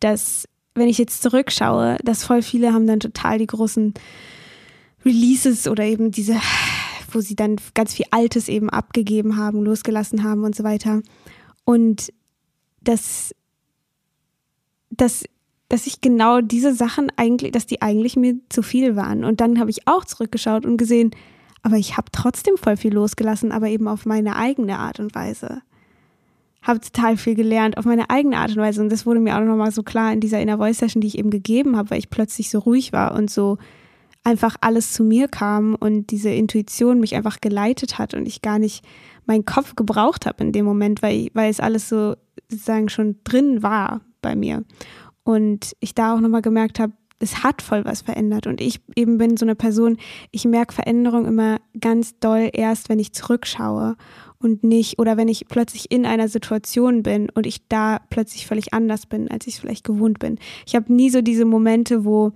dass 0.00 0.46
wenn 0.74 0.88
ich 0.88 0.98
jetzt 0.98 1.22
zurückschaue, 1.22 1.96
dass 2.04 2.24
voll 2.24 2.42
viele 2.42 2.72
haben 2.72 2.86
dann 2.86 3.00
total 3.00 3.38
die 3.38 3.46
großen 3.46 3.94
Releases 5.04 5.66
oder 5.66 5.84
eben 5.84 6.10
diese, 6.10 6.36
wo 7.10 7.20
sie 7.20 7.36
dann 7.36 7.56
ganz 7.74 7.94
viel 7.94 8.06
Altes 8.10 8.48
eben 8.48 8.70
abgegeben 8.70 9.36
haben, 9.36 9.62
losgelassen 9.62 10.22
haben 10.22 10.44
und 10.44 10.54
so 10.54 10.64
weiter. 10.64 11.02
Und 11.64 12.12
dass, 12.82 13.34
dass 14.90 15.24
dass 15.70 15.86
ich 15.86 16.00
genau 16.00 16.40
diese 16.40 16.74
Sachen 16.74 17.12
eigentlich, 17.16 17.52
dass 17.52 17.64
die 17.64 17.80
eigentlich 17.80 18.16
mir 18.16 18.34
zu 18.48 18.60
viel 18.60 18.96
waren. 18.96 19.24
Und 19.24 19.40
dann 19.40 19.60
habe 19.60 19.70
ich 19.70 19.86
auch 19.86 20.04
zurückgeschaut 20.04 20.66
und 20.66 20.76
gesehen, 20.76 21.12
aber 21.62 21.76
ich 21.76 21.96
habe 21.96 22.10
trotzdem 22.10 22.56
voll 22.56 22.76
viel 22.76 22.92
losgelassen, 22.92 23.52
aber 23.52 23.68
eben 23.68 23.86
auf 23.86 24.04
meine 24.04 24.34
eigene 24.34 24.78
Art 24.78 24.98
und 24.98 25.14
Weise. 25.14 25.62
Habe 26.62 26.80
total 26.80 27.16
viel 27.16 27.34
gelernt 27.34 27.78
auf 27.78 27.84
meine 27.84 28.10
eigene 28.10 28.36
Art 28.36 28.50
und 28.50 28.58
Weise. 28.58 28.82
Und 28.82 28.90
das 28.90 29.06
wurde 29.06 29.20
mir 29.20 29.36
auch 29.36 29.44
nochmal 29.44 29.72
so 29.72 29.82
klar 29.82 30.12
in 30.12 30.20
dieser 30.20 30.40
Inner 30.40 30.58
Voice 30.58 30.78
Session, 30.78 31.00
die 31.00 31.08
ich 31.08 31.18
eben 31.18 31.30
gegeben 31.30 31.76
habe, 31.76 31.90
weil 31.90 31.98
ich 31.98 32.10
plötzlich 32.10 32.50
so 32.50 32.58
ruhig 32.58 32.92
war 32.92 33.14
und 33.14 33.30
so 33.30 33.58
einfach 34.24 34.56
alles 34.60 34.92
zu 34.92 35.02
mir 35.02 35.28
kam 35.28 35.74
und 35.74 36.10
diese 36.10 36.30
Intuition 36.30 37.00
mich 37.00 37.14
einfach 37.14 37.40
geleitet 37.40 37.98
hat 37.98 38.12
und 38.14 38.26
ich 38.26 38.42
gar 38.42 38.58
nicht 38.58 38.84
meinen 39.26 39.44
Kopf 39.44 39.76
gebraucht 39.76 40.26
habe 40.26 40.44
in 40.44 40.52
dem 40.52 40.64
Moment, 40.64 41.02
weil, 41.02 41.28
weil 41.32 41.50
es 41.50 41.60
alles 41.60 41.88
so 41.88 42.14
sozusagen 42.50 42.88
schon 42.88 43.16
drin 43.24 43.62
war 43.62 44.02
bei 44.20 44.34
mir. 44.34 44.64
Und 45.22 45.76
ich 45.80 45.94
da 45.94 46.14
auch 46.14 46.20
nochmal 46.20 46.42
gemerkt 46.42 46.80
habe, 46.80 46.92
es 47.20 47.42
hat 47.42 47.62
voll 47.62 47.84
was 47.84 48.00
verändert. 48.00 48.46
Und 48.46 48.60
ich 48.60 48.80
eben 48.96 49.18
bin 49.18 49.36
so 49.36 49.44
eine 49.44 49.54
Person, 49.54 49.98
ich 50.30 50.44
merke 50.44 50.74
Veränderung 50.74 51.26
immer 51.26 51.58
ganz 51.78 52.18
doll 52.18 52.50
erst, 52.52 52.88
wenn 52.88 52.98
ich 52.98 53.12
zurückschaue 53.12 53.96
und 54.42 54.64
nicht, 54.64 54.98
oder 54.98 55.16
wenn 55.16 55.28
ich 55.28 55.46
plötzlich 55.48 55.90
in 55.90 56.06
einer 56.06 56.28
Situation 56.28 57.02
bin 57.02 57.28
und 57.30 57.46
ich 57.46 57.68
da 57.68 58.00
plötzlich 58.10 58.46
völlig 58.46 58.72
anders 58.72 59.06
bin, 59.06 59.30
als 59.30 59.46
ich 59.46 59.54
es 59.54 59.60
vielleicht 59.60 59.84
gewohnt 59.84 60.18
bin. 60.18 60.38
Ich 60.66 60.74
habe 60.74 60.92
nie 60.92 61.10
so 61.10 61.20
diese 61.20 61.44
Momente, 61.44 62.04
wo, 62.04 62.32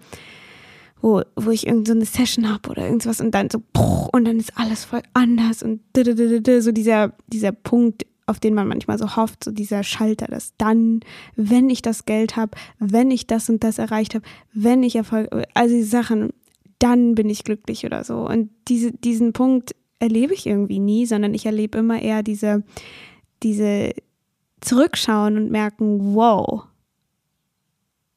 wo, 1.01 1.23
wo 1.35 1.51
ich 1.51 1.67
irgendeine 1.67 2.05
so 2.05 2.13
Session 2.13 2.49
habe 2.51 2.71
oder 2.71 2.85
irgendwas 2.85 3.21
und 3.21 3.31
dann 3.31 3.49
so, 3.51 3.63
und 4.13 4.25
dann 4.27 4.39
ist 4.39 4.57
alles 4.57 4.85
voll 4.85 5.03
anders 5.15 5.63
und 5.63 5.81
so 5.97 6.73
dieser, 6.73 7.15
dieser 7.27 7.53
Punkt 7.53 8.07
auf 8.27 8.41
den 8.41 8.55
man 8.55 8.67
manchmal 8.67 8.99
so 8.99 9.17
hofft, 9.17 9.45
so 9.45 9.51
dieser 9.51 9.83
Schalter, 9.83 10.27
dass 10.27 10.55
dann, 10.57 11.01
wenn 11.37 11.69
ich 11.69 11.83
das 11.83 12.07
Geld 12.07 12.37
habe, 12.37 12.53
wenn 12.79 13.11
ich 13.11 13.27
das 13.27 13.51
und 13.51 13.63
das 13.63 13.77
erreicht 13.79 14.15
habe, 14.15 14.25
wenn 14.55 14.83
ich 14.83 14.97
Erfolg, 14.97 15.29
also 15.53 15.75
die 15.75 15.83
Sachen, 15.83 16.31
dann 16.79 17.15
bin 17.15 17.29
ich 17.29 17.45
glücklich 17.45 17.85
oder 17.85 18.03
so. 18.03 18.27
Und 18.27 18.49
diese, 18.69 18.93
diesen 18.93 19.35
Punkt 19.35 19.75
erlebe 19.99 20.35
ich 20.35 20.47
irgendwie 20.47 20.79
nie, 20.79 21.07
sondern 21.07 21.35
ich 21.35 21.47
erlebe 21.47 21.79
immer 21.79 22.01
eher 22.01 22.23
diese, 22.23 22.63
diese 23.43 23.93
Zurückschauen 24.61 25.37
und 25.37 25.51
merken, 25.51 26.15
wow, 26.15 26.65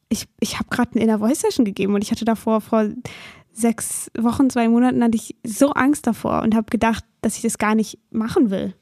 ich, 0.10 0.28
ich 0.40 0.58
habe 0.58 0.70
gerade 0.70 0.92
eine 0.94 1.04
Inner 1.04 1.20
Voice 1.20 1.42
Session 1.42 1.66
gegeben 1.66 1.94
und 1.94 2.04
ich 2.04 2.12
hatte 2.12 2.26
davor 2.26 2.62
vor 2.62 2.90
sechs 3.52 4.12
Wochen, 4.18 4.50
zwei 4.50 4.70
Monaten 4.70 5.04
hatte 5.04 5.18
ich 5.18 5.36
so 5.44 5.72
Angst 5.72 6.08
davor 6.08 6.44
und 6.44 6.56
habe 6.56 6.68
gedacht, 6.70 7.04
dass 7.22 7.36
ich 7.36 7.42
das 7.42 7.58
gar 7.58 7.76
nicht 7.76 8.00
machen 8.12 8.50
will. 8.50 8.74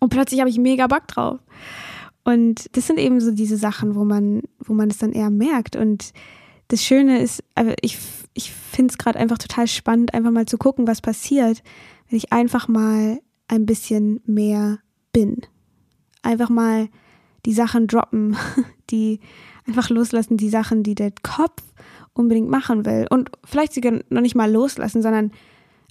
Und 0.00 0.10
plötzlich 0.10 0.40
habe 0.40 0.50
ich 0.50 0.58
mega 0.58 0.86
Bock 0.86 1.08
drauf. 1.08 1.40
Und 2.24 2.76
das 2.76 2.86
sind 2.86 2.98
eben 2.98 3.20
so 3.20 3.32
diese 3.32 3.56
Sachen, 3.56 3.94
wo 3.94 4.04
man, 4.04 4.42
wo 4.58 4.74
man 4.74 4.90
es 4.90 4.98
dann 4.98 5.12
eher 5.12 5.30
merkt. 5.30 5.74
Und 5.74 6.12
das 6.72 6.82
Schöne 6.82 7.20
ist, 7.20 7.44
ich, 7.82 7.98
ich 8.32 8.50
finde 8.50 8.92
es 8.92 8.98
gerade 8.98 9.18
einfach 9.18 9.36
total 9.36 9.66
spannend, 9.66 10.14
einfach 10.14 10.30
mal 10.30 10.46
zu 10.46 10.56
gucken, 10.56 10.86
was 10.86 11.02
passiert, 11.02 11.62
wenn 12.08 12.16
ich 12.16 12.32
einfach 12.32 12.66
mal 12.66 13.20
ein 13.46 13.66
bisschen 13.66 14.22
mehr 14.24 14.78
bin. 15.12 15.42
Einfach 16.22 16.48
mal 16.48 16.88
die 17.44 17.52
Sachen 17.52 17.88
droppen, 17.88 18.38
die 18.90 19.20
einfach 19.66 19.90
loslassen, 19.90 20.38
die 20.38 20.48
Sachen, 20.48 20.82
die 20.82 20.94
der 20.94 21.12
Kopf 21.22 21.62
unbedingt 22.14 22.48
machen 22.48 22.86
will. 22.86 23.06
Und 23.10 23.30
vielleicht 23.44 23.74
sogar 23.74 24.00
noch 24.08 24.22
nicht 24.22 24.34
mal 24.34 24.50
loslassen, 24.50 25.02
sondern 25.02 25.30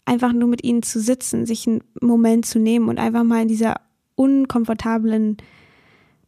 einfach 0.06 0.34
nur 0.34 0.48
mit 0.48 0.64
ihnen 0.64 0.82
zu 0.82 1.00
sitzen, 1.00 1.46
sich 1.46 1.68
einen 1.68 1.84
Moment 2.02 2.48
zu 2.48 2.58
nehmen 2.58 2.90
und 2.90 2.98
einfach 2.98 3.24
mal 3.24 3.44
in 3.44 3.50
dieser 3.50 3.76
unkomfortablen 4.16 5.38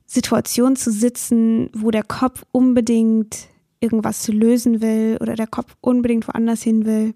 Situation 0.05 0.75
zu 0.75 0.91
sitzen, 0.91 1.71
wo 1.73 1.89
der 1.89 2.03
Kopf 2.03 2.43
unbedingt 2.51 3.47
irgendwas 3.83 4.21
zu 4.21 4.31
lösen 4.31 4.81
will 4.81 5.17
oder 5.21 5.35
der 5.35 5.47
Kopf 5.47 5.75
unbedingt 5.81 6.27
woanders 6.27 6.63
hin 6.63 6.85
will. 6.85 7.13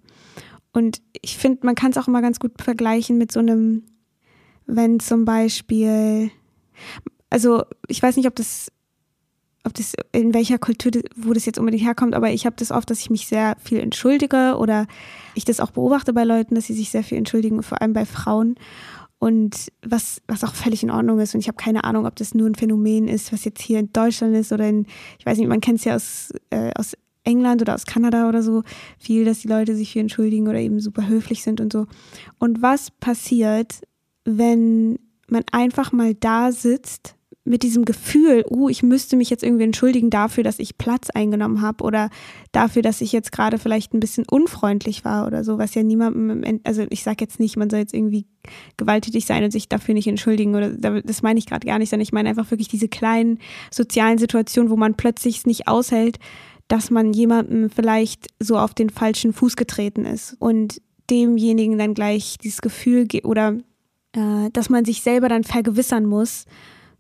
Und 0.74 1.02
ich 1.22 1.38
finde, 1.38 1.66
man 1.66 1.76
kann 1.76 1.92
es 1.92 1.98
auch 1.98 2.08
immer 2.08 2.22
ganz 2.22 2.40
gut 2.40 2.52
vergleichen 2.62 3.18
mit 3.18 3.32
so 3.32 3.40
einem, 3.40 3.84
wenn 4.66 5.00
zum 5.00 5.26
Beispiel, 5.26 6.30
also 7.30 7.64
ich 7.88 8.04
weiß 8.04 8.18
nicht, 8.18 8.28
ob 8.28 8.36
das, 8.36 8.72
ob 9.64 9.74
das 9.74 9.94
in 10.12 10.34
welcher 10.34 10.60
Kultur, 10.60 10.92
wo 11.16 11.34
das 11.34 11.46
jetzt 11.46 11.58
unbedingt 11.58 11.84
herkommt, 11.84 12.14
aber 12.14 12.30
ich 12.32 12.46
habe 12.46 12.56
das 12.60 12.72
oft, 12.72 12.90
dass 12.90 13.00
ich 13.00 13.10
mich 13.10 13.28
sehr 13.28 13.56
viel 13.64 13.80
entschuldige 13.80 14.58
oder 14.60 14.88
ich 15.34 15.46
das 15.46 15.60
auch 15.60 15.72
beobachte 15.72 16.14
bei 16.14 16.26
Leuten, 16.26 16.56
dass 16.56 16.66
sie 16.66 16.74
sich 16.74 16.90
sehr 16.90 17.04
viel 17.04 17.18
entschuldigen, 17.18 17.64
vor 17.64 17.82
allem 17.82 17.94
bei 17.94 18.06
Frauen. 18.06 18.56
Und 19.20 19.72
was, 19.82 20.22
was 20.28 20.44
auch 20.44 20.54
völlig 20.54 20.84
in 20.84 20.92
Ordnung 20.92 21.20
ist. 21.20 21.34
Und 21.34 21.40
ich 21.40 21.48
habe 21.48 21.58
keine 21.58 21.84
Ahnung, 21.84 22.06
ob 22.06 22.16
das 22.16 22.36
nur 22.36 22.48
ein 22.48 22.56
Phänomen 22.56 23.08
ist, 23.08 23.34
was 23.34 23.46
jetzt 23.46 23.62
hier 23.62 23.80
in 23.80 23.92
Deutschland 23.92 24.36
ist 24.36 24.52
oder 24.52 24.68
in, 24.70 24.86
ich 25.18 25.26
weiß 25.26 25.38
nicht, 25.40 25.48
man 25.48 25.62
kennt 25.62 25.80
es 25.80 25.86
ja 25.86 25.96
aus, 25.96 26.32
äh, 26.52 26.72
aus 26.76 26.96
England 27.24 27.62
oder 27.62 27.74
aus 27.74 27.86
Kanada 27.86 28.30
oder 28.30 28.42
so 28.42 28.64
viel, 28.98 29.26
dass 29.26 29.40
die 29.40 29.48
Leute 29.48 29.76
sich 29.76 29.92
viel 29.92 30.02
entschuldigen 30.02 30.48
oder 30.48 30.60
eben 30.60 30.80
super 30.80 31.08
höflich 31.08 31.44
sind 31.44 31.60
und 31.60 31.74
so. 31.74 31.88
Und 32.40 32.62
was 32.62 32.92
passiert, 32.92 33.82
wenn 34.24 35.00
man 35.28 35.44
einfach 35.52 35.92
mal 35.92 36.14
da 36.14 36.52
sitzt 36.52 37.16
mit 37.48 37.64
diesem 37.64 37.86
Gefühl, 37.86 38.44
uh, 38.50 38.70
ich 38.70 38.84
müsste 38.84 39.16
mich 39.16 39.30
jetzt 39.30 39.44
irgendwie 39.44 39.64
entschuldigen 39.64 40.10
dafür, 40.10 40.44
dass 40.44 40.60
ich 40.60 40.78
Platz 40.78 41.10
eingenommen 41.10 41.62
habe 41.62 41.84
oder 41.84 42.10
dafür, 42.52 42.82
dass 42.82 43.02
ich 43.02 43.12
jetzt 43.12 43.32
gerade 43.32 43.58
vielleicht 43.58 43.94
ein 43.94 44.00
bisschen 44.00 44.26
unfreundlich 44.30 45.06
war 45.06 45.26
oder 45.26 45.44
so, 45.44 45.58
was 45.58 45.74
ja 45.74 45.84
niemandem, 45.84 46.60
also 46.64 46.86
ich 46.90 47.04
sage 47.04 47.18
jetzt 47.22 47.40
nicht, 47.40 47.58
man 47.58 47.70
soll 47.70 47.80
jetzt 47.80 47.94
irgendwie 47.94 48.26
gewalttätig 48.78 49.26
sein 49.26 49.44
und 49.44 49.52
sich 49.52 49.70
dafür 49.70 49.94
nicht 49.94 50.08
entschuldigen 50.08 50.56
oder 50.56 50.70
das 51.02 51.22
meine 51.22 51.40
ich 51.40 51.46
gerade 51.46 51.66
gar 51.66 51.80
nicht, 51.80 51.90
sondern 51.90 52.04
ich 52.04 52.14
meine 52.14 52.30
einfach 52.30 52.52
wirklich 52.52 52.68
diese 52.68 52.88
kleinen 52.88 53.40
sozialen 53.72 54.18
Situationen, 54.18 54.70
wo 54.70 54.76
man 54.76 54.96
plötzlich 54.96 55.40
es 55.40 55.46
nicht 55.46 55.68
aushält, 55.68 56.20
dass 56.68 56.92
man 56.92 57.14
jemandem 57.14 57.70
vielleicht 57.70 58.28
so 58.40 58.58
auf 58.58 58.74
den 58.74 58.90
falschen 58.90 59.34
Fuß 59.34 59.56
getreten 59.56 60.06
ist 60.06 60.36
und 60.40 60.82
demjenigen 61.10 61.78
dann 61.78 61.94
gleich 61.94 62.38
dieses 62.38 62.62
Gefühl 62.62 63.08
oder 63.24 63.58
äh, 64.14 64.50
dass 64.52 64.70
man 64.70 64.84
sich 64.84 65.02
selber 65.02 65.30
dann 65.30 65.44
vergewissern 65.44 66.06
muss, 66.06 66.46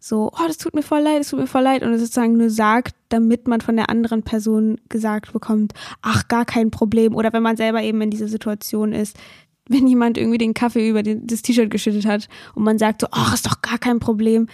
so, 0.08 0.32
oh, 0.34 0.48
das 0.48 0.58
tut 0.58 0.74
mir 0.74 0.84
voll 0.84 1.02
leid, 1.02 1.20
das 1.20 1.30
tut 1.30 1.40
mir 1.40 1.48
voll 1.48 1.64
leid. 1.64 1.84
Und 1.84 1.92
es 1.92 2.02
sozusagen 2.02 2.38
nur 2.38 2.50
sagt, 2.50 2.96
damit 3.10 3.48
man 3.48 3.62
von 3.62 3.76
der 3.76 3.90
anderen 3.90 4.24
Person 4.24 4.80
gesagt 4.90 5.34
bekommt, 5.34 5.74
ach, 6.02 6.28
gar 6.28 6.46
kein 6.46 6.72
Problem. 6.72 7.16
Oder 7.16 7.34
wenn 7.34 7.44
man 7.44 7.58
selber 7.58 7.82
eben 7.82 8.02
in 8.02 8.10
dieser 8.10 8.28
Situation 8.28 8.94
ist, 8.94 9.18
wenn 9.70 9.88
jemand 9.88 10.18
irgendwie 10.18 10.38
den 10.38 10.54
Kaffee 10.54 10.90
über 10.90 11.04
das 11.04 11.42
T-Shirt 11.42 11.70
geschüttet 11.70 12.06
hat 12.06 12.30
und 12.56 12.64
man 12.64 12.78
sagt 12.78 13.02
so, 13.02 13.08
ach, 13.12 13.34
ist 13.34 13.46
doch 13.46 13.62
gar 13.62 13.78
kein 13.78 14.00
Problem, 14.00 14.48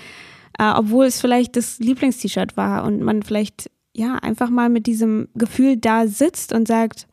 äh, 0.57 0.71
obwohl 0.75 1.05
es 1.05 1.21
vielleicht 1.21 1.55
das 1.55 1.79
Lieblingst-T-Shirt 1.79 2.57
war 2.57 2.83
und 2.83 3.01
man 3.01 3.23
vielleicht 3.23 3.69
ja 3.95 4.15
einfach 4.15 4.49
mal 4.49 4.69
mit 4.69 4.87
diesem 4.87 5.27
Gefühl 5.35 5.77
da 5.77 6.07
sitzt 6.07 6.51
und 6.51 6.67
sagt, 6.67 7.07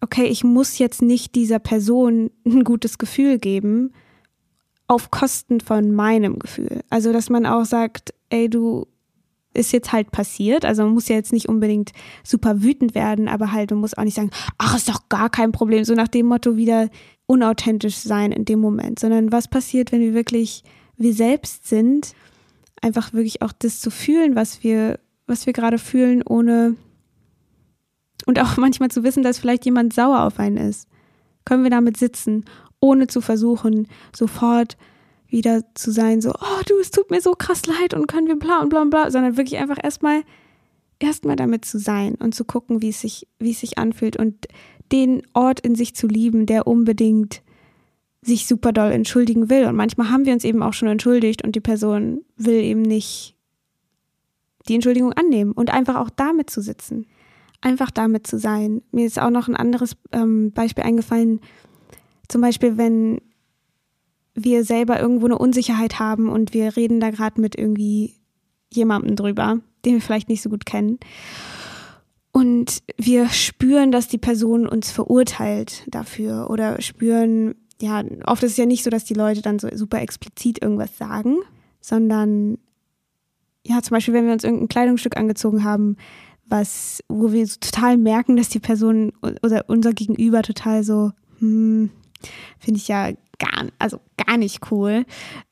okay, 0.00 0.24
ich 0.24 0.44
muss 0.44 0.78
jetzt 0.78 1.02
nicht 1.02 1.34
dieser 1.34 1.58
Person 1.58 2.30
ein 2.46 2.64
gutes 2.64 2.98
Gefühl 2.98 3.38
geben, 3.38 3.92
auf 4.88 5.10
Kosten 5.10 5.60
von 5.60 5.92
meinem 5.92 6.38
Gefühl. 6.38 6.82
Also, 6.90 7.12
dass 7.12 7.30
man 7.30 7.46
auch 7.46 7.64
sagt, 7.64 8.12
ey, 8.30 8.48
du 8.50 8.86
ist 9.54 9.72
jetzt 9.72 9.92
halt 9.92 10.10
passiert. 10.10 10.64
Also 10.64 10.82
man 10.84 10.92
muss 10.92 11.08
ja 11.08 11.16
jetzt 11.16 11.32
nicht 11.32 11.48
unbedingt 11.48 11.92
super 12.22 12.62
wütend 12.62 12.94
werden, 12.94 13.28
aber 13.28 13.52
halt, 13.52 13.70
man 13.70 13.80
muss 13.80 13.94
auch 13.94 14.04
nicht 14.04 14.14
sagen, 14.14 14.30
ach, 14.56 14.76
ist 14.76 14.88
doch 14.88 15.08
gar 15.08 15.30
kein 15.30 15.52
Problem. 15.52 15.84
So 15.84 15.94
nach 15.94 16.08
dem 16.08 16.26
Motto 16.26 16.56
wieder 16.56 16.88
unauthentisch 17.26 17.96
sein 17.96 18.32
in 18.32 18.44
dem 18.44 18.60
Moment, 18.60 18.98
sondern 18.98 19.32
was 19.32 19.48
passiert, 19.48 19.92
wenn 19.92 20.00
wir 20.00 20.14
wirklich 20.14 20.64
wir 20.96 21.12
selbst 21.12 21.66
sind, 21.66 22.14
einfach 22.80 23.12
wirklich 23.12 23.42
auch 23.42 23.52
das 23.52 23.80
zu 23.80 23.90
fühlen, 23.90 24.34
was 24.36 24.62
wir, 24.62 24.98
was 25.26 25.46
wir 25.46 25.52
gerade 25.52 25.78
fühlen, 25.78 26.22
ohne 26.22 26.76
und 28.26 28.40
auch 28.40 28.56
manchmal 28.56 28.90
zu 28.90 29.02
wissen, 29.02 29.22
dass 29.22 29.38
vielleicht 29.38 29.64
jemand 29.64 29.92
sauer 29.92 30.22
auf 30.22 30.38
einen 30.38 30.56
ist. 30.56 30.88
Können 31.44 31.62
wir 31.64 31.70
damit 31.70 31.96
sitzen 31.96 32.44
ohne 32.80 33.06
zu 33.06 33.20
versuchen, 33.20 33.88
sofort 34.14 34.76
wieder 35.28 35.62
zu 35.74 35.90
sein, 35.90 36.20
so, 36.20 36.30
oh 36.30 36.62
du, 36.66 36.78
es 36.80 36.90
tut 36.90 37.10
mir 37.10 37.20
so 37.20 37.32
krass 37.32 37.66
leid 37.66 37.94
und 37.94 38.06
können 38.06 38.28
wir 38.28 38.38
bla 38.38 38.60
und 38.60 38.70
bla 38.70 38.82
und 38.82 38.90
bla, 38.90 39.10
sondern 39.10 39.36
wirklich 39.36 39.60
einfach 39.60 39.78
erstmal 39.82 40.22
erstmal 41.00 41.36
damit 41.36 41.64
zu 41.64 41.78
sein 41.78 42.14
und 42.16 42.34
zu 42.34 42.44
gucken, 42.44 42.82
wie 42.82 42.88
es 42.88 43.00
sich, 43.00 43.28
wie 43.38 43.52
es 43.52 43.60
sich 43.60 43.78
anfühlt 43.78 44.16
und 44.16 44.46
den 44.90 45.22
Ort 45.34 45.60
in 45.60 45.74
sich 45.74 45.94
zu 45.94 46.06
lieben, 46.06 46.46
der 46.46 46.66
unbedingt 46.66 47.42
sich 48.22 48.46
super 48.46 48.72
doll 48.72 48.90
entschuldigen 48.90 49.48
will. 49.48 49.66
Und 49.66 49.76
manchmal 49.76 50.10
haben 50.10 50.24
wir 50.24 50.32
uns 50.32 50.44
eben 50.44 50.62
auch 50.62 50.72
schon 50.72 50.88
entschuldigt 50.88 51.44
und 51.44 51.54
die 51.54 51.60
Person 51.60 52.24
will 52.36 52.60
eben 52.62 52.82
nicht 52.82 53.36
die 54.68 54.74
Entschuldigung 54.74 55.12
annehmen 55.12 55.52
und 55.52 55.72
einfach 55.72 55.96
auch 55.96 56.10
damit 56.10 56.50
zu 56.50 56.60
sitzen. 56.60 57.06
Einfach 57.60 57.90
damit 57.90 58.26
zu 58.26 58.38
sein. 58.38 58.82
Mir 58.92 59.06
ist 59.06 59.20
auch 59.20 59.30
noch 59.30 59.48
ein 59.48 59.56
anderes 59.56 59.96
ähm, 60.12 60.52
Beispiel 60.52 60.84
eingefallen, 60.84 61.40
zum 62.28 62.40
Beispiel, 62.40 62.76
wenn 62.76 63.20
wir 64.34 64.64
selber 64.64 65.00
irgendwo 65.00 65.26
eine 65.26 65.38
Unsicherheit 65.38 65.98
haben 65.98 66.28
und 66.28 66.54
wir 66.54 66.76
reden 66.76 67.00
da 67.00 67.10
gerade 67.10 67.40
mit 67.40 67.56
irgendwie 67.58 68.14
jemandem 68.72 69.16
drüber, 69.16 69.58
den 69.84 69.94
wir 69.94 70.00
vielleicht 70.00 70.28
nicht 70.28 70.42
so 70.42 70.50
gut 70.50 70.66
kennen. 70.66 70.98
Und 72.30 72.82
wir 72.96 73.28
spüren, 73.30 73.90
dass 73.90 74.08
die 74.08 74.18
Person 74.18 74.68
uns 74.68 74.90
verurteilt 74.90 75.84
dafür 75.88 76.50
oder 76.50 76.80
spüren, 76.80 77.54
ja, 77.80 78.04
oft 78.26 78.42
ist 78.42 78.52
es 78.52 78.56
ja 78.56 78.66
nicht 78.66 78.84
so, 78.84 78.90
dass 78.90 79.04
die 79.04 79.14
Leute 79.14 79.42
dann 79.42 79.58
so 79.58 79.68
super 79.74 80.00
explizit 80.00 80.62
irgendwas 80.62 80.96
sagen, 80.98 81.36
sondern 81.80 82.58
ja, 83.66 83.82
zum 83.82 83.94
Beispiel, 83.94 84.14
wenn 84.14 84.26
wir 84.26 84.32
uns 84.32 84.44
irgendein 84.44 84.68
Kleidungsstück 84.68 85.16
angezogen 85.16 85.64
haben, 85.64 85.96
was, 86.46 87.02
wo 87.08 87.32
wir 87.32 87.46
so 87.46 87.56
total 87.60 87.96
merken, 87.96 88.36
dass 88.36 88.48
die 88.48 88.60
Person 88.60 89.12
oder 89.20 89.64
unser 89.68 89.92
Gegenüber 89.92 90.42
total 90.42 90.82
so, 90.82 91.12
hm, 91.38 91.90
Finde 92.58 92.78
ich 92.78 92.88
ja 92.88 93.10
gar, 93.38 93.66
also 93.78 94.00
gar 94.16 94.36
nicht 94.36 94.70
cool. 94.70 95.04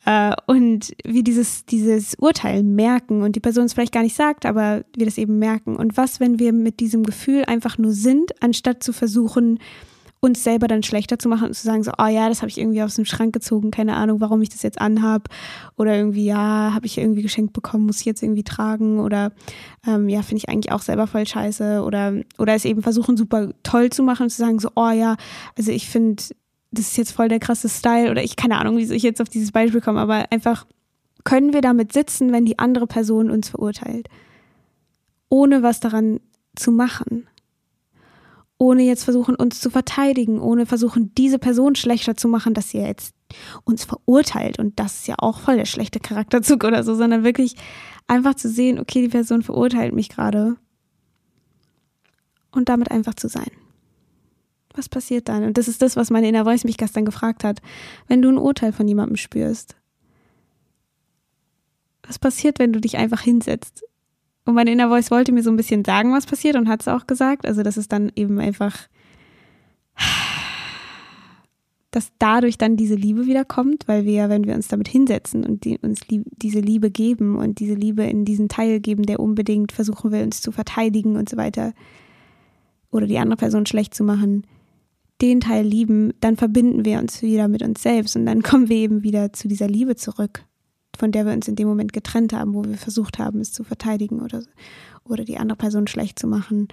Äh, 0.04 0.34
und 0.46 0.92
wir 1.04 1.22
dieses, 1.22 1.64
dieses 1.66 2.14
Urteil 2.16 2.62
merken 2.62 3.22
und 3.22 3.36
die 3.36 3.40
Person 3.40 3.64
es 3.64 3.74
vielleicht 3.74 3.92
gar 3.92 4.02
nicht 4.02 4.16
sagt, 4.16 4.46
aber 4.46 4.84
wir 4.96 5.06
das 5.06 5.18
eben 5.18 5.38
merken. 5.38 5.76
Und 5.76 5.96
was, 5.96 6.20
wenn 6.20 6.38
wir 6.38 6.52
mit 6.52 6.80
diesem 6.80 7.04
Gefühl 7.04 7.44
einfach 7.44 7.78
nur 7.78 7.92
sind, 7.92 8.42
anstatt 8.42 8.82
zu 8.82 8.92
versuchen, 8.92 9.58
uns 10.20 10.42
selber 10.42 10.66
dann 10.66 10.82
schlechter 10.82 11.18
zu 11.18 11.28
machen 11.28 11.48
und 11.48 11.54
zu 11.54 11.62
sagen, 11.62 11.84
so, 11.84 11.92
oh 11.98 12.06
ja, 12.06 12.28
das 12.28 12.42
habe 12.42 12.48
ich 12.48 12.58
irgendwie 12.58 12.82
aus 12.82 12.96
dem 12.96 13.04
Schrank 13.04 13.32
gezogen, 13.32 13.70
keine 13.70 13.94
Ahnung, 13.94 14.20
warum 14.20 14.42
ich 14.42 14.48
das 14.48 14.62
jetzt 14.62 14.80
anhab. 14.80 15.28
Oder 15.76 15.96
irgendwie, 15.96 16.24
ja, 16.24 16.72
habe 16.74 16.86
ich 16.86 16.98
irgendwie 16.98 17.22
geschenkt 17.22 17.52
bekommen, 17.52 17.86
muss 17.86 18.00
ich 18.00 18.06
jetzt 18.06 18.22
irgendwie 18.22 18.42
tragen. 18.42 18.98
Oder 18.98 19.32
ähm, 19.86 20.08
ja, 20.08 20.22
finde 20.22 20.38
ich 20.38 20.48
eigentlich 20.48 20.72
auch 20.72 20.82
selber 20.82 21.06
voll 21.06 21.26
scheiße. 21.26 21.82
Oder, 21.82 22.14
oder 22.38 22.54
es 22.54 22.64
eben 22.64 22.82
versuchen, 22.82 23.16
super 23.16 23.50
toll 23.62 23.90
zu 23.90 24.02
machen 24.02 24.24
und 24.24 24.30
zu 24.30 24.38
sagen, 24.38 24.58
so, 24.58 24.70
oh 24.74 24.90
ja, 24.90 25.16
also 25.56 25.70
ich 25.70 25.88
finde 25.88 26.22
das 26.70 26.88
ist 26.88 26.96
jetzt 26.96 27.12
voll 27.12 27.28
der 27.28 27.38
krasse 27.38 27.68
Style 27.68 28.10
oder 28.10 28.22
ich 28.22 28.36
keine 28.36 28.58
Ahnung, 28.58 28.76
wie 28.76 28.92
ich 28.92 29.02
jetzt 29.02 29.20
auf 29.20 29.28
dieses 29.28 29.52
Beispiel 29.52 29.80
komme, 29.80 30.00
aber 30.00 30.30
einfach 30.30 30.66
können 31.24 31.52
wir 31.52 31.60
damit 31.60 31.92
sitzen, 31.92 32.32
wenn 32.32 32.44
die 32.44 32.58
andere 32.58 32.86
Person 32.86 33.30
uns 33.30 33.48
verurteilt, 33.48 34.08
ohne 35.28 35.62
was 35.62 35.80
daran 35.80 36.20
zu 36.54 36.70
machen, 36.70 37.26
ohne 38.58 38.82
jetzt 38.82 39.04
versuchen, 39.04 39.34
uns 39.34 39.60
zu 39.60 39.68
verteidigen, 39.70 40.40
ohne 40.40 40.66
versuchen, 40.66 41.12
diese 41.16 41.38
Person 41.38 41.74
schlechter 41.74 42.16
zu 42.16 42.28
machen, 42.28 42.54
dass 42.54 42.70
sie 42.70 42.78
jetzt 42.78 43.14
uns 43.64 43.84
verurteilt. 43.84 44.58
Und 44.58 44.78
das 44.78 45.00
ist 45.00 45.08
ja 45.08 45.16
auch 45.18 45.40
voll 45.40 45.56
der 45.56 45.66
schlechte 45.66 46.00
Charakterzug 46.00 46.64
oder 46.64 46.82
so, 46.84 46.94
sondern 46.94 47.24
wirklich 47.24 47.56
einfach 48.06 48.34
zu 48.34 48.48
sehen, 48.48 48.78
okay, 48.78 49.02
die 49.02 49.08
Person 49.08 49.42
verurteilt 49.42 49.94
mich 49.94 50.08
gerade. 50.08 50.56
Und 52.52 52.70
damit 52.70 52.90
einfach 52.90 53.14
zu 53.14 53.28
sein 53.28 53.50
was 54.76 54.88
passiert 54.88 55.28
dann? 55.28 55.44
Und 55.44 55.58
das 55.58 55.68
ist 55.68 55.82
das, 55.82 55.96
was 55.96 56.10
meine 56.10 56.28
Inner 56.28 56.44
Voice 56.44 56.64
mich 56.64 56.76
gestern 56.76 57.04
gefragt 57.04 57.44
hat. 57.44 57.60
Wenn 58.08 58.22
du 58.22 58.28
ein 58.28 58.38
Urteil 58.38 58.72
von 58.72 58.86
jemandem 58.86 59.16
spürst, 59.16 59.76
was 62.06 62.18
passiert, 62.18 62.58
wenn 62.58 62.72
du 62.72 62.80
dich 62.80 62.96
einfach 62.96 63.20
hinsetzt? 63.20 63.84
Und 64.44 64.54
meine 64.54 64.70
Inner 64.70 64.88
Voice 64.88 65.10
wollte 65.10 65.32
mir 65.32 65.42
so 65.42 65.50
ein 65.50 65.56
bisschen 65.56 65.84
sagen, 65.84 66.12
was 66.12 66.26
passiert 66.26 66.56
und 66.56 66.68
hat 66.68 66.80
es 66.80 66.88
auch 66.88 67.06
gesagt. 67.06 67.46
Also, 67.46 67.62
dass 67.62 67.76
es 67.76 67.88
dann 67.88 68.12
eben 68.14 68.38
einfach, 68.38 68.88
dass 71.90 72.12
dadurch 72.20 72.56
dann 72.56 72.76
diese 72.76 72.94
Liebe 72.94 73.26
wiederkommt, 73.26 73.88
weil 73.88 74.04
wir, 74.04 74.28
wenn 74.28 74.46
wir 74.46 74.54
uns 74.54 74.68
damit 74.68 74.86
hinsetzen 74.86 75.44
und 75.44 75.64
die, 75.64 75.78
uns 75.78 76.02
diese 76.08 76.60
Liebe 76.60 76.90
geben 76.92 77.36
und 77.36 77.58
diese 77.58 77.74
Liebe 77.74 78.04
in 78.04 78.24
diesen 78.24 78.48
Teil 78.48 78.78
geben, 78.78 79.02
der 79.02 79.18
unbedingt 79.18 79.72
versuchen 79.72 80.12
will, 80.12 80.22
uns 80.22 80.40
zu 80.40 80.52
verteidigen 80.52 81.16
und 81.16 81.28
so 81.28 81.36
weiter, 81.36 81.72
oder 82.92 83.06
die 83.06 83.18
andere 83.18 83.36
Person 83.36 83.66
schlecht 83.66 83.94
zu 83.94 84.04
machen, 84.04 84.46
den 85.22 85.40
Teil 85.40 85.64
lieben, 85.64 86.12
dann 86.20 86.36
verbinden 86.36 86.84
wir 86.84 86.98
uns 86.98 87.22
wieder 87.22 87.48
mit 87.48 87.62
uns 87.62 87.82
selbst 87.82 88.16
und 88.16 88.26
dann 88.26 88.42
kommen 88.42 88.68
wir 88.68 88.76
eben 88.76 89.02
wieder 89.02 89.32
zu 89.32 89.48
dieser 89.48 89.68
Liebe 89.68 89.96
zurück, 89.96 90.44
von 90.96 91.12
der 91.12 91.24
wir 91.24 91.32
uns 91.32 91.48
in 91.48 91.56
dem 91.56 91.68
Moment 91.68 91.92
getrennt 91.92 92.32
haben, 92.32 92.54
wo 92.54 92.64
wir 92.64 92.76
versucht 92.76 93.18
haben, 93.18 93.40
es 93.40 93.52
zu 93.52 93.64
verteidigen 93.64 94.20
oder, 94.20 94.42
oder 95.04 95.24
die 95.24 95.38
andere 95.38 95.56
Person 95.56 95.86
schlecht 95.86 96.18
zu 96.18 96.26
machen. 96.26 96.68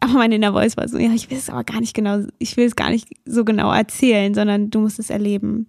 Aber 0.00 0.14
meine 0.14 0.36
Inner 0.36 0.52
Voice 0.52 0.76
war 0.76 0.88
so, 0.88 0.98
ja, 0.98 1.12
ich 1.12 1.30
will 1.30 1.38
es 1.38 1.50
aber 1.50 1.64
gar 1.64 1.80
nicht 1.80 1.94
genau, 1.94 2.24
ich 2.38 2.56
will 2.56 2.66
es 2.66 2.76
gar 2.76 2.90
nicht 2.90 3.08
so 3.24 3.44
genau 3.44 3.72
erzählen, 3.72 4.34
sondern 4.34 4.70
du 4.70 4.80
musst 4.80 4.98
es 4.98 5.10
erleben. 5.10 5.66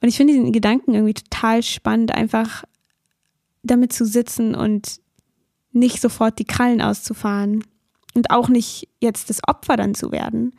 Und 0.00 0.08
ich 0.08 0.16
finde 0.16 0.34
diesen 0.34 0.52
Gedanken 0.52 0.94
irgendwie 0.94 1.14
total 1.14 1.62
spannend, 1.62 2.14
einfach 2.14 2.64
damit 3.62 3.92
zu 3.92 4.04
sitzen 4.04 4.54
und 4.54 5.00
nicht 5.72 6.00
sofort 6.00 6.38
die 6.38 6.44
Krallen 6.44 6.80
auszufahren 6.80 7.64
und 8.14 8.30
auch 8.30 8.48
nicht 8.48 8.88
jetzt 9.00 9.30
das 9.30 9.40
Opfer 9.46 9.76
dann 9.76 9.94
zu 9.94 10.12
werden. 10.12 10.52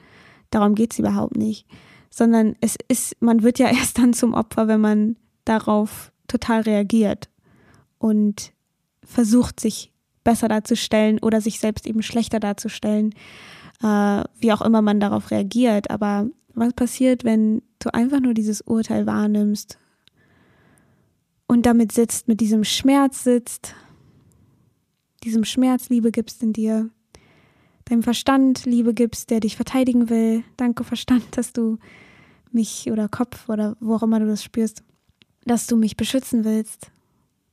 Darum 0.49 0.75
geht 0.75 0.93
es 0.93 0.99
überhaupt 0.99 1.37
nicht. 1.37 1.65
Sondern 2.09 2.55
es 2.61 2.75
ist, 2.87 3.21
man 3.21 3.43
wird 3.43 3.59
ja 3.59 3.67
erst 3.71 3.97
dann 3.99 4.13
zum 4.13 4.33
Opfer, 4.33 4.67
wenn 4.67 4.81
man 4.81 5.15
darauf 5.45 6.11
total 6.27 6.61
reagiert 6.61 7.29
und 7.97 8.51
versucht, 9.03 9.59
sich 9.59 9.91
besser 10.23 10.49
darzustellen 10.49 11.19
oder 11.19 11.39
sich 11.39 11.59
selbst 11.59 11.87
eben 11.87 12.01
schlechter 12.01 12.39
darzustellen, 12.39 13.13
äh, 13.81 14.23
wie 14.39 14.51
auch 14.51 14.61
immer 14.61 14.81
man 14.81 14.99
darauf 14.99 15.31
reagiert. 15.31 15.89
Aber 15.89 16.27
was 16.53 16.73
passiert, 16.73 17.23
wenn 17.23 17.61
du 17.79 17.93
einfach 17.93 18.19
nur 18.19 18.33
dieses 18.33 18.61
Urteil 18.61 19.05
wahrnimmst 19.05 19.77
und 21.47 21.65
damit 21.65 21.93
sitzt, 21.93 22.27
mit 22.27 22.41
diesem 22.41 22.65
Schmerz 22.65 23.23
sitzt, 23.23 23.73
diesem 25.23 25.45
Schmerz 25.45 25.89
Liebe 25.89 26.11
gibst 26.11 26.43
in 26.43 26.53
dir, 26.53 26.89
deinem 27.89 28.03
Verstand 28.03 28.65
Liebe 28.65 28.93
gibst, 28.93 29.29
der 29.29 29.39
dich 29.39 29.55
verteidigen 29.55 30.09
will. 30.09 30.43
Danke 30.57 30.83
Verstand, 30.83 31.25
dass 31.37 31.53
du 31.53 31.77
mich 32.51 32.89
oder 32.91 33.07
Kopf 33.07 33.49
oder 33.49 33.75
wo 33.79 33.95
auch 33.95 34.03
immer 34.03 34.19
du 34.19 34.27
das 34.27 34.43
spürst, 34.43 34.83
dass 35.45 35.67
du 35.67 35.75
mich 35.77 35.97
beschützen 35.97 36.43
willst, 36.43 36.91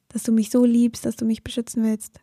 dass 0.08 0.22
du 0.22 0.32
mich 0.32 0.50
so 0.50 0.64
liebst, 0.64 1.04
dass 1.04 1.16
du 1.16 1.24
mich 1.24 1.42
beschützen 1.42 1.82
willst. 1.84 2.20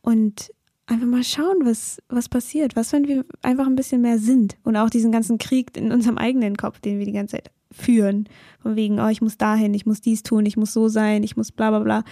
Und 0.00 0.50
einfach 0.86 1.06
mal 1.06 1.24
schauen, 1.24 1.58
was, 1.64 2.02
was 2.08 2.28
passiert. 2.28 2.76
Was, 2.76 2.92
wenn 2.92 3.06
wir 3.06 3.24
einfach 3.42 3.66
ein 3.66 3.76
bisschen 3.76 4.02
mehr 4.02 4.18
sind 4.18 4.56
und 4.64 4.76
auch 4.76 4.90
diesen 4.90 5.12
ganzen 5.12 5.38
Krieg 5.38 5.76
in 5.76 5.92
unserem 5.92 6.18
eigenen 6.18 6.56
Kopf, 6.56 6.80
den 6.80 6.98
wir 6.98 7.06
die 7.06 7.12
ganze 7.12 7.36
Zeit 7.36 7.50
führen. 7.70 8.28
Von 8.60 8.76
wegen, 8.76 9.00
oh, 9.00 9.08
ich 9.08 9.22
muss 9.22 9.38
dahin, 9.38 9.74
ich 9.74 9.86
muss 9.86 10.00
dies 10.00 10.22
tun, 10.22 10.44
ich 10.44 10.56
muss 10.56 10.72
so 10.72 10.88
sein, 10.88 11.22
ich 11.22 11.36
muss 11.36 11.52
bla 11.52 11.70
bla 11.70 11.78
bla. 11.80 12.04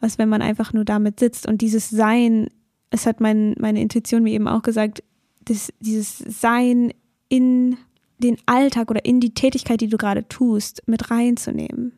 Was, 0.00 0.18
wenn 0.18 0.28
man 0.28 0.42
einfach 0.42 0.72
nur 0.72 0.84
damit 0.84 1.20
sitzt 1.20 1.46
und 1.46 1.60
dieses 1.60 1.90
Sein, 1.90 2.48
es 2.90 3.06
hat 3.06 3.20
mein, 3.20 3.54
meine 3.58 3.80
Intuition 3.80 4.22
mir 4.22 4.32
eben 4.32 4.48
auch 4.48 4.62
gesagt, 4.62 5.02
das, 5.44 5.72
dieses 5.80 6.18
Sein 6.18 6.92
in 7.28 7.76
den 8.18 8.36
Alltag 8.46 8.90
oder 8.90 9.04
in 9.04 9.20
die 9.20 9.32
Tätigkeit, 9.32 9.80
die 9.80 9.88
du 9.88 9.96
gerade 9.96 10.28
tust, 10.28 10.82
mit 10.86 11.10
reinzunehmen. 11.10 11.92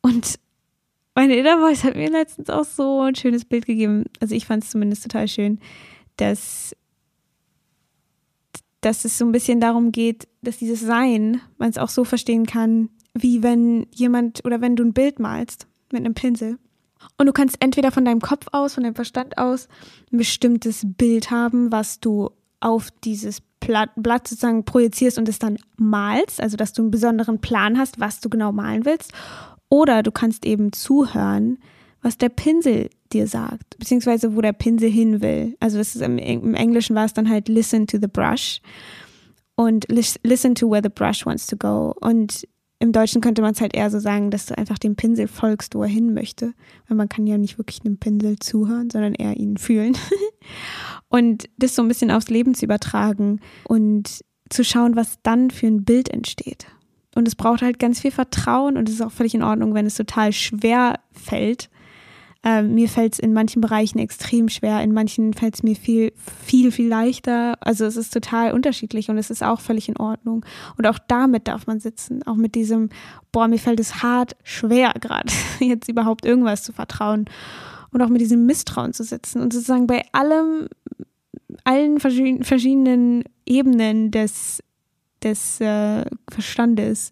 Und 0.00 0.38
meine 1.14 1.36
Inner 1.36 1.58
Voice 1.58 1.84
hat 1.84 1.96
mir 1.96 2.10
letztens 2.10 2.50
auch 2.50 2.64
so 2.64 3.02
ein 3.02 3.14
schönes 3.14 3.44
Bild 3.44 3.66
gegeben. 3.66 4.04
Also 4.20 4.34
ich 4.34 4.46
fand 4.46 4.64
es 4.64 4.70
zumindest 4.70 5.02
total 5.02 5.28
schön, 5.28 5.58
dass, 6.16 6.74
dass 8.80 9.04
es 9.04 9.18
so 9.18 9.24
ein 9.24 9.32
bisschen 9.32 9.60
darum 9.60 9.92
geht, 9.92 10.28
dass 10.42 10.58
dieses 10.58 10.80
Sein, 10.80 11.40
man 11.58 11.70
es 11.70 11.78
auch 11.78 11.88
so 11.88 12.04
verstehen 12.04 12.46
kann, 12.46 12.88
wie 13.14 13.42
wenn 13.42 13.86
jemand 13.92 14.44
oder 14.44 14.60
wenn 14.60 14.76
du 14.76 14.84
ein 14.84 14.92
Bild 14.92 15.18
malst 15.18 15.66
mit 15.92 16.04
einem 16.04 16.14
Pinsel. 16.14 16.58
Und 17.16 17.26
du 17.26 17.32
kannst 17.32 17.56
entweder 17.60 17.90
von 17.90 18.04
deinem 18.04 18.20
Kopf 18.20 18.46
aus, 18.52 18.74
von 18.74 18.84
deinem 18.84 18.94
Verstand 18.94 19.38
aus 19.38 19.68
ein 20.12 20.18
bestimmtes 20.18 20.82
Bild 20.84 21.30
haben, 21.30 21.72
was 21.72 22.00
du 22.00 22.30
auf 22.60 22.88
dieses 23.04 23.40
Blatt, 23.60 23.90
sozusagen 24.28 24.64
projizierst 24.64 25.18
und 25.18 25.28
es 25.28 25.38
dann 25.38 25.58
malst, 25.76 26.40
also 26.40 26.56
dass 26.56 26.72
du 26.72 26.82
einen 26.82 26.90
besonderen 26.90 27.40
Plan 27.40 27.78
hast, 27.78 28.00
was 28.00 28.20
du 28.20 28.28
genau 28.28 28.52
malen 28.52 28.84
willst. 28.84 29.12
Oder 29.68 30.02
du 30.02 30.10
kannst 30.10 30.46
eben 30.46 30.72
zuhören, 30.72 31.58
was 32.02 32.16
der 32.16 32.30
Pinsel 32.30 32.88
dir 33.12 33.26
sagt, 33.26 33.78
beziehungsweise 33.78 34.36
wo 34.36 34.40
der 34.40 34.52
Pinsel 34.52 34.90
hin 34.90 35.20
will. 35.20 35.56
Also 35.60 35.78
das 35.78 35.94
ist 35.94 36.02
im, 36.02 36.18
im 36.18 36.54
Englischen 36.54 36.94
war 36.94 37.04
es 37.04 37.12
dann 37.12 37.28
halt 37.28 37.48
listen 37.48 37.86
to 37.86 37.98
the 38.00 38.06
brush 38.06 38.60
und 39.56 39.86
listen 39.88 40.54
to 40.54 40.70
where 40.70 40.82
the 40.82 40.88
brush 40.88 41.26
wants 41.26 41.46
to 41.46 41.56
go. 41.56 41.94
Und 42.00 42.46
im 42.80 42.92
Deutschen 42.92 43.20
könnte 43.20 43.42
man 43.42 43.52
es 43.52 43.60
halt 43.60 43.74
eher 43.74 43.90
so 43.90 43.98
sagen, 43.98 44.30
dass 44.30 44.46
du 44.46 44.56
einfach 44.56 44.78
dem 44.78 44.94
Pinsel 44.94 45.26
folgst, 45.26 45.74
wo 45.74 45.82
er 45.82 45.88
hin 45.88 46.14
möchte. 46.14 46.54
Weil 46.86 46.96
man 46.96 47.08
kann 47.08 47.26
ja 47.26 47.36
nicht 47.36 47.58
wirklich 47.58 47.80
einem 47.84 47.98
Pinsel 47.98 48.38
zuhören, 48.38 48.90
sondern 48.90 49.14
eher 49.14 49.36
ihn 49.36 49.56
fühlen. 49.56 49.96
und 51.08 51.48
das 51.58 51.74
so 51.74 51.82
ein 51.82 51.88
bisschen 51.88 52.10
aufs 52.10 52.28
Leben 52.28 52.54
zu 52.54 52.64
übertragen 52.64 53.40
und 53.64 54.20
zu 54.48 54.64
schauen, 54.64 54.94
was 54.94 55.18
dann 55.22 55.50
für 55.50 55.66
ein 55.66 55.84
Bild 55.84 56.08
entsteht. 56.08 56.66
Und 57.16 57.26
es 57.26 57.34
braucht 57.34 57.62
halt 57.62 57.80
ganz 57.80 58.00
viel 58.00 58.12
Vertrauen 58.12 58.76
und 58.76 58.88
es 58.88 58.94
ist 58.96 59.02
auch 59.02 59.10
völlig 59.10 59.34
in 59.34 59.42
Ordnung, 59.42 59.74
wenn 59.74 59.86
es 59.86 59.96
total 59.96 60.32
schwer 60.32 61.00
fällt. 61.10 61.68
Ähm, 62.44 62.74
mir 62.74 62.88
fällt 62.88 63.14
es 63.14 63.18
in 63.18 63.32
manchen 63.32 63.60
Bereichen 63.60 63.98
extrem 63.98 64.48
schwer, 64.48 64.80
in 64.82 64.92
manchen 64.92 65.34
fällt 65.34 65.56
es 65.56 65.62
mir 65.62 65.74
viel, 65.74 66.12
viel, 66.44 66.70
viel 66.70 66.88
leichter. 66.88 67.56
Also 67.60 67.84
es 67.84 67.96
ist 67.96 68.12
total 68.12 68.52
unterschiedlich 68.52 69.10
und 69.10 69.18
es 69.18 69.30
ist 69.30 69.42
auch 69.42 69.60
völlig 69.60 69.88
in 69.88 69.96
Ordnung. 69.96 70.44
Und 70.76 70.86
auch 70.86 70.98
damit 71.08 71.48
darf 71.48 71.66
man 71.66 71.80
sitzen, 71.80 72.22
auch 72.24 72.36
mit 72.36 72.54
diesem, 72.54 72.90
boah, 73.32 73.48
mir 73.48 73.58
fällt 73.58 73.80
es 73.80 74.02
hart 74.02 74.36
schwer 74.44 74.92
gerade, 75.00 75.32
jetzt 75.60 75.88
überhaupt 75.88 76.24
irgendwas 76.24 76.62
zu 76.62 76.72
vertrauen. 76.72 77.24
Und 77.90 78.02
auch 78.02 78.08
mit 78.08 78.20
diesem 78.20 78.46
Misstrauen 78.46 78.92
zu 78.92 79.02
sitzen 79.02 79.40
und 79.40 79.52
sozusagen 79.52 79.86
bei 79.86 80.04
allem, 80.12 80.68
allen 81.64 81.98
verschiedenen 81.98 83.24
Ebenen 83.46 84.10
des 84.10 84.62
des 85.22 85.60
äh, 85.60 86.04
Verstandes, 86.30 87.10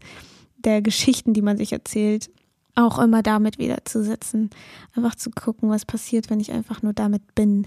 der 0.59 0.83
Geschichten, 0.83 1.33
die 1.33 1.43
man 1.43 1.57
sich 1.57 1.73
erzählt, 1.73 2.31
auch 2.77 2.99
immer 2.99 3.23
damit 3.23 3.59
wieder 3.59 3.85
zu 3.85 4.05
setzen. 4.05 4.51
Einfach 4.95 5.17
zu 5.17 5.31
gucken, 5.31 5.69
was 5.69 5.85
passiert, 5.85 6.31
wenn 6.31 6.41
ich 6.41 6.53
einfach 6.53 6.83
nur 6.83 6.93
damit 6.93 7.35
bin. 7.35 7.67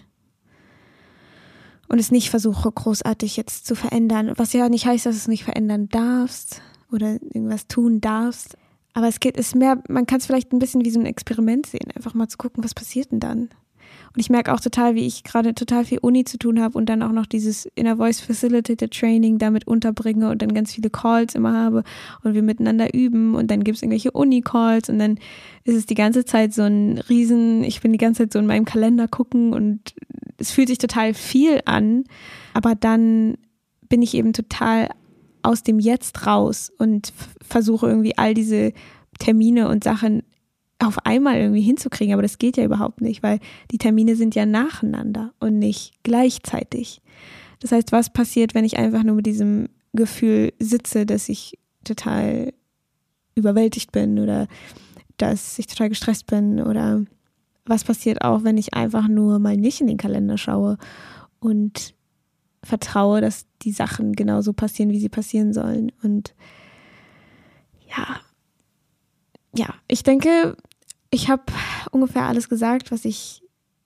Und 1.90 2.00
es 2.00 2.12
nicht 2.12 2.30
versuche, 2.30 2.72
großartig 2.72 3.36
jetzt 3.36 3.66
zu 3.66 3.76
verändern. 3.76 4.34
Was 4.36 4.54
ja 4.54 4.70
nicht 4.70 4.86
heißt, 4.86 5.06
dass 5.06 5.16
du 5.16 5.20
es 5.20 5.28
nicht 5.28 5.44
verändern 5.44 5.90
darfst 5.90 6.62
oder 6.92 7.14
irgendwas 7.14 7.68
tun 7.68 8.00
darfst. 8.00 8.56
Aber 8.94 9.08
es 9.08 9.20
geht, 9.20 9.38
ist 9.38 9.56
mehr, 9.56 9.82
man 9.88 10.06
kann 10.06 10.20
es 10.20 10.28
vielleicht 10.28 10.54
ein 10.54 10.60
bisschen 10.60 10.86
wie 10.86 10.92
so 10.92 11.00
ein 11.00 11.06
Experiment 11.06 11.66
sehen. 11.66 11.92
Einfach 11.96 12.14
mal 12.14 12.28
zu 12.28 12.38
gucken, 12.38 12.64
was 12.64 12.76
passiert 12.76 13.12
denn 13.12 13.20
dann? 13.20 13.50
Und 14.14 14.20
ich 14.20 14.30
merke 14.30 14.54
auch 14.54 14.60
total, 14.60 14.96
wie 14.96 15.06
ich 15.06 15.24
gerade 15.24 15.54
total 15.54 15.86
viel 15.86 16.00
Uni 16.00 16.26
zu 16.26 16.38
tun 16.38 16.60
habe 16.60 16.78
und 16.78 16.88
dann 16.88 17.04
auch 17.04 17.12
noch 17.12 17.26
dieses 17.26 17.68
Inner 17.76 17.98
Voice 17.98 18.20
Facilitated 18.20 18.92
Training 18.92 19.38
damit 19.38 19.68
unterbringe 19.68 20.30
und 20.30 20.42
dann 20.42 20.54
ganz 20.54 20.74
viele 20.74 20.90
Calls 20.90 21.36
immer 21.36 21.54
habe 21.54 21.84
und 22.24 22.34
wir 22.34 22.42
miteinander 22.42 22.94
üben 22.94 23.36
und 23.36 23.52
dann 23.52 23.64
gibt 23.64 23.78
es 23.78 23.84
irgendwelche 23.84 24.12
Uni-Calls 24.12 24.90
und 24.90 25.00
dann 25.00 25.20
ist 25.64 25.76
es 25.76 25.86
die 25.86 25.96
ganze 25.96 26.26
Zeit 26.26 26.54
so 26.54 26.64
ein 26.64 26.98
Riesen, 27.10 27.64
ich 27.64 27.82
bin 27.82 27.92
die 27.92 27.98
ganze 27.98 28.24
Zeit 28.24 28.34
so 28.34 28.40
in 28.40 28.48
meinem 28.48 28.66
Kalender 28.66 29.08
gucken 29.08 29.54
und 29.54 29.94
es 30.38 30.52
fühlt 30.52 30.70
sich 30.70 30.78
total 30.78 31.14
viel 31.14 31.62
an, 31.66 32.06
aber 32.54 32.76
dann 32.76 33.38
bin 33.90 34.02
ich 34.02 34.14
eben 34.14 34.34
total 34.34 34.90
aus 35.42 35.64
dem 35.64 35.80
Jetzt 35.80 36.26
raus 36.26 36.72
und 36.78 37.14
versuche 37.42 37.88
irgendwie 37.88 38.18
all 38.18 38.34
diese 38.34 38.74
Termine 39.20 39.68
und 39.68 39.84
Sachen 39.84 40.24
auf 40.80 41.06
einmal 41.06 41.38
irgendwie 41.38 41.62
hinzukriegen, 41.62 42.14
aber 42.14 42.22
das 42.22 42.38
geht 42.38 42.58
ja 42.58 42.64
überhaupt 42.64 43.02
nicht, 43.02 43.22
weil 43.22 43.40
die 43.72 43.78
Termine 43.78 44.16
sind 44.16 44.34
ja 44.34 44.46
nacheinander 44.46 45.34
und 45.40 45.60
nicht 45.60 45.94
gleichzeitig. 46.04 47.02
Das 47.60 47.72
heißt, 47.74 47.92
was 47.92 48.12
passiert, 48.12 48.56
wenn 48.56 48.64
ich 48.64 48.78
einfach 48.78 49.04
nur 49.04 49.16
mit 49.16 49.26
diesem 49.26 49.68
Gefühl 49.94 50.54
sitze, 50.60 51.06
dass 51.06 51.28
ich 51.28 51.60
total 51.84 52.54
überwältigt 53.36 53.92
bin 53.92 54.20
oder 54.20 54.48
dass 55.18 55.60
ich 55.60 55.68
total 55.68 55.90
gestresst 55.90 56.28
bin 56.28 56.62
oder 56.62 57.04
was 57.66 57.84
passiert 57.84 58.24
auch, 58.24 58.44
wenn 58.44 58.58
ich 58.58 58.74
einfach 58.74 59.08
nur 59.08 59.40
mal 59.40 59.58
nicht 59.58 59.82
in 59.82 59.88
den 59.88 59.98
Kalender 59.98 60.38
schaue 60.38 60.78
und 61.40 61.94
vertraue, 62.64 63.22
dass 63.22 63.46
die 63.62 63.72
Sachen 63.72 64.14
genauso 64.14 64.54
passieren, 64.54 64.92
wie 64.92 65.00
sie 65.00 65.10
passieren 65.10 65.54
sollen. 65.54 65.92
Und 66.04 66.34
ja, 67.88 68.22
ja, 69.56 69.74
ich 69.88 70.04
denke, 70.04 70.56
ich 71.12 71.30
habe 71.30 71.44
ungefähr 71.92 72.24
alles 72.24 72.50
gesagt, 72.50 72.92
was 72.92 73.06
ich 73.06 73.44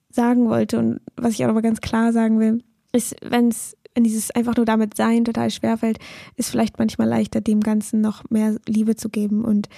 sagen 0.10 0.50
wollte 0.50 0.80
und 0.80 1.00
was 1.16 1.34
ich 1.34 1.46
auch 1.46 1.50
aber 1.50 1.62
ganz 1.62 1.82
klar 1.82 2.14
sagen 2.14 2.40
will, 2.40 2.64
ist, 2.92 3.16
wenn 3.22 3.48
es 3.50 3.76
wenn 3.96 4.04
dieses 4.04 4.32
einfach 4.32 4.56
nur 4.56 4.66
damit 4.66 4.96
sein 4.96 5.24
total 5.24 5.52
schwerfällt, 5.52 6.00
ist 6.36 6.50
vielleicht 6.50 6.80
manchmal 6.80 7.08
leichter, 7.08 7.42
dem 7.42 7.60
Ganzen 7.60 8.02
noch 8.02 8.24
mehr 8.30 8.58
Liebe 8.68 8.96
zu 8.96 9.10
geben 9.10 9.46
und 9.46 9.70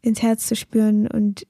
ins 0.00 0.22
Herz 0.22 0.46
zu 0.46 0.54
spüren 0.54 1.06
und 1.08 1.46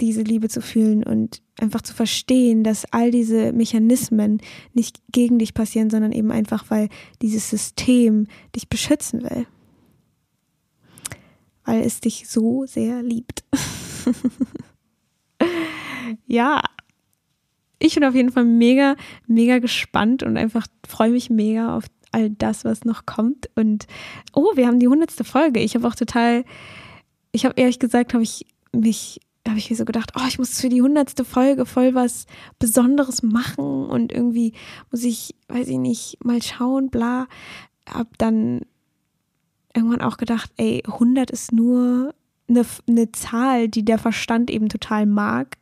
diese 0.00 0.22
Liebe 0.22 0.48
zu 0.48 0.60
fühlen 0.60 1.04
und 1.04 1.42
einfach 1.58 1.82
zu 1.82 1.94
verstehen, 1.94 2.64
dass 2.64 2.84
all 2.92 3.10
diese 3.10 3.52
Mechanismen 3.52 4.40
nicht 4.74 5.00
gegen 5.10 5.38
dich 5.38 5.54
passieren, 5.54 5.88
sondern 5.88 6.12
eben 6.12 6.30
einfach, 6.30 6.64
weil 6.68 6.88
dieses 7.22 7.48
System 7.48 8.26
dich 8.54 8.68
beschützen 8.68 9.22
will. 9.22 9.46
Weil 11.64 11.82
es 11.82 12.00
dich 12.00 12.28
so 12.28 12.66
sehr 12.66 13.02
liebt. 13.02 13.44
ja, 16.26 16.62
ich 17.78 17.94
bin 17.94 18.04
auf 18.04 18.14
jeden 18.14 18.32
Fall 18.32 18.44
mega, 18.44 18.96
mega 19.26 19.58
gespannt 19.58 20.22
und 20.22 20.36
einfach 20.36 20.66
freue 20.86 21.10
mich 21.10 21.30
mega 21.30 21.76
auf 21.76 21.84
all 22.12 22.30
das, 22.30 22.64
was 22.64 22.84
noch 22.84 23.04
kommt. 23.04 23.50
Und 23.54 23.86
oh, 24.32 24.52
wir 24.54 24.66
haben 24.66 24.80
die 24.80 24.88
hundertste 24.88 25.24
Folge. 25.24 25.60
Ich 25.60 25.74
habe 25.74 25.86
auch 25.86 25.94
total, 25.94 26.44
ich 27.32 27.44
habe 27.44 27.60
ehrlich 27.60 27.78
gesagt, 27.78 28.14
habe 28.14 28.22
ich 28.22 28.46
mich 28.72 29.20
habe 29.48 29.58
ich 29.58 29.70
mir 29.70 29.76
so 29.76 29.84
gedacht, 29.84 30.12
oh, 30.16 30.24
ich 30.26 30.38
muss 30.38 30.60
für 30.60 30.68
die 30.68 30.82
hundertste 30.82 31.24
Folge 31.24 31.66
voll 31.66 31.94
was 31.94 32.26
Besonderes 32.58 33.22
machen 33.22 33.86
und 33.86 34.12
irgendwie 34.12 34.52
muss 34.90 35.04
ich, 35.04 35.34
weiß 35.48 35.68
ich 35.68 35.78
nicht, 35.78 36.24
mal 36.24 36.42
schauen, 36.42 36.90
bla. 36.90 37.28
Hab 37.88 38.18
dann 38.18 38.62
irgendwann 39.74 40.00
auch 40.00 40.16
gedacht, 40.16 40.50
ey, 40.56 40.82
100 40.86 41.30
ist 41.30 41.52
nur 41.52 42.14
eine, 42.48 42.64
eine 42.88 43.12
Zahl, 43.12 43.68
die 43.68 43.84
der 43.84 43.98
Verstand 43.98 44.50
eben 44.50 44.68
total 44.68 45.06
mag, 45.06 45.58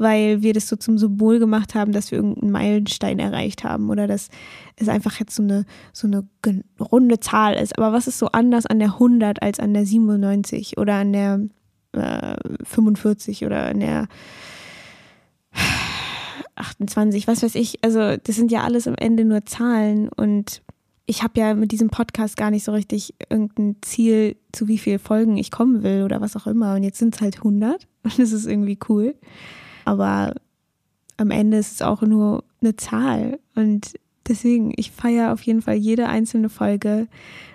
weil 0.00 0.42
wir 0.42 0.54
das 0.54 0.66
so 0.66 0.76
zum 0.76 0.98
Symbol 0.98 1.38
gemacht 1.38 1.74
haben, 1.74 1.92
dass 1.92 2.10
wir 2.10 2.18
irgendeinen 2.18 2.50
Meilenstein 2.50 3.18
erreicht 3.18 3.64
haben 3.64 3.90
oder 3.90 4.06
dass 4.06 4.28
es 4.76 4.88
einfach 4.88 5.20
jetzt 5.20 5.36
so 5.36 5.42
eine, 5.42 5.66
so 5.92 6.06
eine 6.06 6.26
runde 6.80 7.20
Zahl 7.20 7.54
ist. 7.54 7.78
Aber 7.78 7.92
was 7.92 8.06
ist 8.06 8.18
so 8.18 8.28
anders 8.28 8.66
an 8.66 8.78
der 8.78 8.94
100 8.94 9.42
als 9.42 9.60
an 9.60 9.74
der 9.74 9.84
97 9.84 10.78
oder 10.78 10.94
an 10.94 11.12
der 11.12 11.40
äh, 11.92 12.36
45 12.64 13.44
oder 13.44 13.70
in 13.70 13.80
der 13.80 14.08
28, 16.54 17.26
was 17.26 17.42
weiß 17.42 17.54
ich. 17.54 17.84
Also 17.84 18.16
das 18.16 18.36
sind 18.36 18.50
ja 18.50 18.62
alles 18.62 18.88
am 18.88 18.94
Ende 18.94 19.24
nur 19.24 19.44
Zahlen 19.44 20.08
und 20.08 20.62
ich 21.06 21.24
habe 21.24 21.40
ja 21.40 21.54
mit 21.54 21.72
diesem 21.72 21.90
Podcast 21.90 22.36
gar 22.36 22.50
nicht 22.50 22.64
so 22.64 22.72
richtig 22.72 23.14
irgendein 23.28 23.76
Ziel, 23.82 24.36
zu 24.52 24.68
wie 24.68 24.78
vielen 24.78 25.00
Folgen 25.00 25.36
ich 25.36 25.50
kommen 25.50 25.82
will 25.82 26.04
oder 26.04 26.20
was 26.20 26.36
auch 26.36 26.46
immer. 26.46 26.76
Und 26.76 26.84
jetzt 26.84 26.98
sind 26.98 27.16
es 27.16 27.20
halt 27.20 27.38
100 27.38 27.88
und 28.04 28.18
das 28.18 28.32
ist 28.32 28.46
irgendwie 28.46 28.78
cool. 28.88 29.14
Aber 29.84 30.34
am 31.16 31.30
Ende 31.30 31.58
ist 31.58 31.72
es 31.72 31.82
auch 31.82 32.02
nur 32.02 32.44
eine 32.60 32.76
Zahl 32.76 33.38
und 33.54 33.94
deswegen, 34.26 34.72
ich 34.76 34.90
feiere 34.90 35.32
auf 35.32 35.42
jeden 35.42 35.62
Fall 35.62 35.76
jede 35.76 36.08
einzelne 36.08 36.48
Folge, 36.48 37.08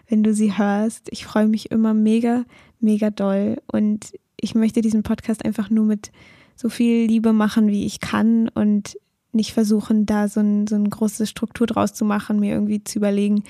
wenn 0.07 0.23
du 0.23 0.33
sie 0.33 0.57
hörst. 0.57 1.07
Ich 1.11 1.25
freue 1.25 1.47
mich 1.47 1.71
immer 1.71 1.93
mega, 1.93 2.43
mega 2.79 3.09
doll 3.09 3.57
und 3.67 4.13
ich 4.39 4.55
möchte 4.55 4.81
diesen 4.81 5.03
Podcast 5.03 5.43
einfach 5.45 5.69
nur 5.69 5.85
mit 5.85 6.11
so 6.55 6.69
viel 6.69 7.07
Liebe 7.07 7.33
machen, 7.33 7.67
wie 7.67 7.85
ich 7.85 7.99
kann 7.99 8.49
und 8.49 8.97
nicht 9.31 9.53
versuchen, 9.53 10.05
da 10.05 10.27
so, 10.27 10.39
ein, 10.39 10.67
so 10.67 10.75
eine 10.75 10.87
große 10.87 11.27
Struktur 11.27 11.67
draus 11.67 11.93
zu 11.93 12.05
machen, 12.05 12.39
mir 12.39 12.53
irgendwie 12.53 12.83
zu 12.83 12.99
überlegen, 12.99 13.43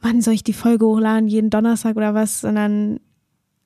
wann 0.00 0.20
soll 0.20 0.34
ich 0.34 0.42
die 0.42 0.52
Folge 0.52 0.86
hochladen, 0.86 1.28
jeden 1.28 1.50
Donnerstag 1.50 1.96
oder 1.96 2.14
was, 2.14 2.40
sondern 2.40 2.98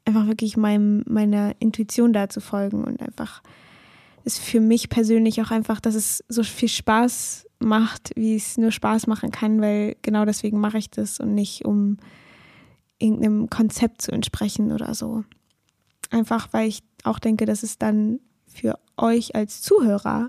einfach 0.05 0.27
wirklich 0.27 0.57
meinem, 0.57 1.03
meiner 1.07 1.55
Intuition 1.61 2.13
da 2.13 2.29
zu 2.29 2.41
folgen 2.41 2.85
und 2.85 3.01
einfach 3.01 3.43
ist 4.25 4.41
für 4.41 4.61
mich 4.61 4.89
persönlich 4.89 5.41
auch 5.43 5.51
einfach, 5.51 5.81
dass 5.81 5.95
es 5.95 6.25
so 6.29 6.43
viel 6.43 6.69
Spaß 6.69 7.47
macht, 7.59 8.11
wie 8.17 8.37
es 8.37 8.59
nur 8.59 8.71
Spaß 8.71 9.07
machen 9.07 9.31
kann, 9.31 9.61
weil 9.61 9.97
genau 10.03 10.25
deswegen 10.25 10.61
mache 10.61 10.79
ich 10.79 10.91
das 10.91 11.21
und 11.21 11.35
nicht 11.35 11.65
um 11.65 11.99
irgendeinem 12.99 13.51
Konzept 13.51 14.03
zu 14.03 14.13
entsprechen 14.13 14.73
oder 14.73 14.95
so. 14.95 15.25
Einfach 16.11 16.49
weil 16.53 16.69
ich 16.69 16.83
auch 17.05 17.19
denke, 17.19 17.47
dass 17.47 17.63
es 17.63 17.79
dann 17.79 18.21
für 18.47 18.79
euch 18.97 19.35
als 19.35 19.63
Zuhörer 19.63 20.29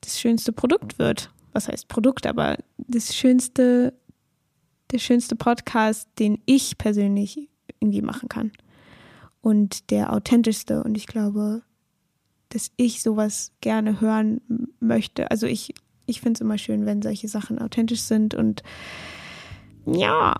das 0.00 0.20
schönste 0.20 0.52
Produkt 0.52 0.98
wird. 0.98 1.30
Was 1.52 1.68
heißt 1.68 1.88
Produkt, 1.88 2.26
aber 2.26 2.58
das 2.76 3.16
schönste, 3.16 3.94
der 4.90 4.98
schönste 4.98 5.36
Podcast, 5.36 6.08
den 6.18 6.42
ich 6.44 6.76
persönlich 6.76 7.48
irgendwie 7.80 8.02
machen 8.02 8.28
kann. 8.28 8.52
Und 9.40 9.90
der 9.90 10.12
authentischste. 10.12 10.82
Und 10.82 10.96
ich 10.96 11.06
glaube, 11.06 11.62
dass 12.56 12.70
ich 12.78 13.02
sowas 13.02 13.52
gerne 13.60 14.00
hören 14.00 14.40
möchte. 14.80 15.30
Also 15.30 15.46
ich, 15.46 15.74
ich 16.06 16.22
finde 16.22 16.38
es 16.38 16.40
immer 16.40 16.56
schön, 16.56 16.86
wenn 16.86 17.02
solche 17.02 17.28
Sachen 17.28 17.58
authentisch 17.58 18.00
sind 18.00 18.34
und 18.34 18.62
ja, 19.84 20.34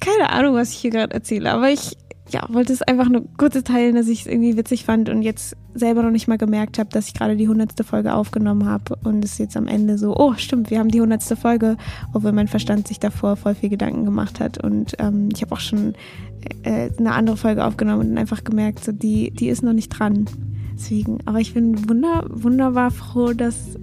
keine 0.00 0.30
Ahnung, 0.30 0.54
was 0.54 0.70
ich 0.70 0.78
hier 0.78 0.90
gerade 0.90 1.12
erzähle, 1.12 1.52
aber 1.52 1.68
ich, 1.68 1.98
ja, 2.30 2.46
wollte 2.48 2.72
es 2.72 2.80
einfach 2.80 3.10
nur 3.10 3.26
kurz 3.36 3.62
teilen, 3.64 3.96
dass 3.96 4.08
ich 4.08 4.22
es 4.22 4.26
irgendwie 4.28 4.56
witzig 4.56 4.86
fand 4.86 5.10
und 5.10 5.20
jetzt 5.20 5.58
selber 5.74 6.02
noch 6.02 6.10
nicht 6.10 6.26
mal 6.26 6.38
gemerkt 6.38 6.78
habe, 6.78 6.88
dass 6.88 7.08
ich 7.08 7.12
gerade 7.14 7.36
die 7.36 7.48
hundertste 7.48 7.84
Folge 7.84 8.14
aufgenommen 8.14 8.64
habe 8.64 8.96
und 9.04 9.22
es 9.22 9.36
jetzt 9.36 9.58
am 9.58 9.66
Ende 9.66 9.98
so, 9.98 10.16
oh 10.16 10.32
stimmt, 10.38 10.70
wir 10.70 10.78
haben 10.78 10.90
die 10.90 11.02
hundertste 11.02 11.36
Folge, 11.36 11.76
obwohl 12.14 12.32
mein 12.32 12.48
Verstand 12.48 12.88
sich 12.88 12.98
davor 12.98 13.36
voll 13.36 13.54
viel 13.54 13.68
Gedanken 13.68 14.06
gemacht 14.06 14.40
hat 14.40 14.56
und 14.64 14.94
ähm, 14.98 15.28
ich 15.34 15.42
habe 15.42 15.52
auch 15.52 15.60
schon 15.60 15.92
äh, 16.62 16.88
eine 16.98 17.12
andere 17.12 17.36
Folge 17.36 17.62
aufgenommen 17.62 18.12
und 18.12 18.16
einfach 18.16 18.42
gemerkt, 18.42 18.82
so 18.82 18.90
die, 18.90 19.32
die 19.32 19.50
ist 19.50 19.62
noch 19.62 19.74
nicht 19.74 19.90
dran. 19.90 20.24
Deswegen, 20.80 21.18
aber 21.26 21.40
ich 21.40 21.52
bin 21.52 21.90
wunder, 21.90 22.24
wunderbar 22.30 22.90
froh, 22.90 23.34
dass 23.34 23.76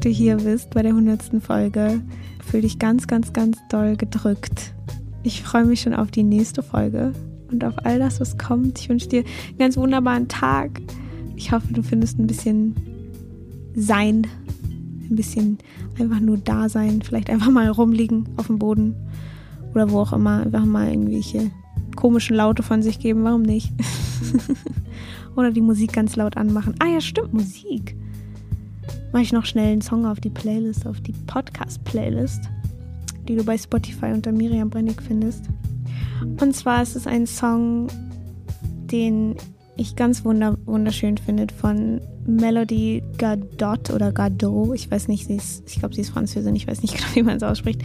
du 0.00 0.08
hier 0.08 0.38
bist 0.38 0.70
bei 0.70 0.82
der 0.82 0.92
hundertsten 0.92 1.40
Folge. 1.40 2.02
Fühl 2.44 2.62
dich 2.62 2.80
ganz, 2.80 3.06
ganz, 3.06 3.32
ganz 3.32 3.58
doll 3.68 3.96
gedrückt. 3.96 4.74
Ich 5.22 5.42
freue 5.42 5.64
mich 5.64 5.82
schon 5.82 5.94
auf 5.94 6.10
die 6.10 6.24
nächste 6.24 6.64
Folge 6.64 7.12
und 7.52 7.64
auf 7.64 7.74
all 7.84 8.00
das, 8.00 8.18
was 8.18 8.38
kommt. 8.38 8.80
Ich 8.80 8.88
wünsche 8.88 9.06
dir 9.06 9.20
einen 9.20 9.58
ganz 9.58 9.76
wunderbaren 9.76 10.26
Tag. 10.26 10.82
Ich 11.36 11.52
hoffe, 11.52 11.72
du 11.72 11.80
findest 11.84 12.18
ein 12.18 12.26
bisschen 12.26 12.74
Sein, 13.76 14.26
ein 15.08 15.14
bisschen 15.14 15.58
einfach 16.00 16.18
nur 16.18 16.38
da 16.38 16.68
sein, 16.68 17.02
vielleicht 17.02 17.30
einfach 17.30 17.52
mal 17.52 17.68
rumliegen 17.68 18.28
auf 18.36 18.48
dem 18.48 18.58
Boden 18.58 18.96
oder 19.74 19.90
wo 19.90 20.00
auch 20.00 20.12
immer, 20.12 20.42
einfach 20.42 20.64
mal 20.64 20.90
irgendwelche 20.90 21.52
komischen 21.94 22.34
Laute 22.34 22.64
von 22.64 22.82
sich 22.82 22.98
geben, 22.98 23.22
warum 23.22 23.42
nicht? 23.42 23.70
oder 25.36 25.50
die 25.50 25.60
Musik 25.60 25.92
ganz 25.92 26.16
laut 26.16 26.36
anmachen. 26.36 26.74
Ah 26.78 26.86
ja, 26.86 27.00
stimmt, 27.00 27.32
Musik. 27.32 27.96
Mache 29.12 29.22
ich 29.22 29.32
noch 29.32 29.44
schnell 29.44 29.72
einen 29.72 29.82
Song 29.82 30.06
auf 30.06 30.20
die 30.20 30.30
Playlist, 30.30 30.86
auf 30.86 31.00
die 31.00 31.12
Podcast-Playlist, 31.26 32.48
die 33.28 33.36
du 33.36 33.44
bei 33.44 33.58
Spotify 33.58 34.06
unter 34.06 34.32
Miriam 34.32 34.70
Brennig 34.70 35.02
findest. 35.02 35.44
Und 36.40 36.54
zwar 36.54 36.82
ist 36.82 36.96
es 36.96 37.06
ein 37.06 37.26
Song, 37.26 37.88
den 38.90 39.36
ich 39.76 39.96
ganz 39.96 40.24
wunderschön 40.24 41.18
finde 41.18 41.46
von 41.52 42.00
Melody 42.26 43.02
Gadot 43.18 43.90
oder 43.90 44.12
Gadot. 44.12 44.74
Ich 44.74 44.90
weiß 44.90 45.08
nicht, 45.08 45.26
sie 45.26 45.36
ist, 45.36 45.64
ich 45.66 45.78
glaube, 45.78 45.94
sie 45.94 46.02
ist 46.02 46.10
Französin, 46.10 46.54
ich 46.54 46.68
weiß 46.68 46.82
nicht 46.82 46.94
genau, 46.96 47.08
wie 47.14 47.22
man 47.22 47.36
es 47.36 47.42
ausspricht. 47.42 47.82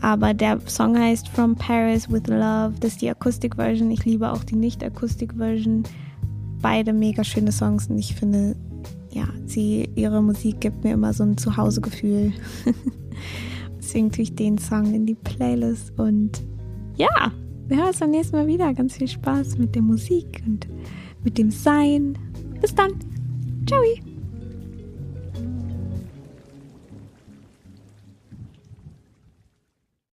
Aber 0.00 0.32
der 0.34 0.60
Song 0.66 0.98
heißt 0.98 1.28
From 1.28 1.56
Paris 1.56 2.10
with 2.10 2.26
Love. 2.28 2.74
Das 2.80 2.92
ist 2.92 3.02
die 3.02 3.10
Akustik-Version. 3.10 3.90
Ich 3.90 4.04
liebe 4.04 4.30
auch 4.30 4.44
die 4.44 4.56
Nicht-Akustik-Version. 4.56 5.82
Beide 6.60 6.92
mega 6.92 7.24
schöne 7.24 7.52
Songs 7.52 7.88
und 7.88 7.98
ich 7.98 8.14
finde, 8.14 8.56
ja, 9.10 9.28
sie, 9.46 9.88
ihre 9.94 10.22
Musik 10.22 10.60
gibt 10.60 10.84
mir 10.84 10.94
immer 10.94 11.12
so 11.12 11.24
ein 11.24 11.36
Zuhausegefühl. 11.36 12.32
Deswegen 13.78 14.10
tue 14.10 14.22
ich 14.22 14.34
den 14.34 14.58
Song 14.58 14.92
in 14.92 15.06
die 15.06 15.14
Playlist 15.14 15.98
und 15.98 16.42
ja, 16.96 17.32
wir 17.68 17.76
hören 17.76 17.88
uns 17.88 18.00
beim 18.00 18.10
nächsten 18.10 18.36
Mal 18.36 18.46
wieder. 18.46 18.72
Ganz 18.74 18.96
viel 18.96 19.08
Spaß 19.08 19.58
mit 19.58 19.74
der 19.74 19.82
Musik 19.82 20.42
und 20.46 20.68
mit 21.22 21.38
dem 21.38 21.50
Sein. 21.50 22.18
Bis 22.60 22.74
dann. 22.74 22.92
Ciao. 23.66 23.80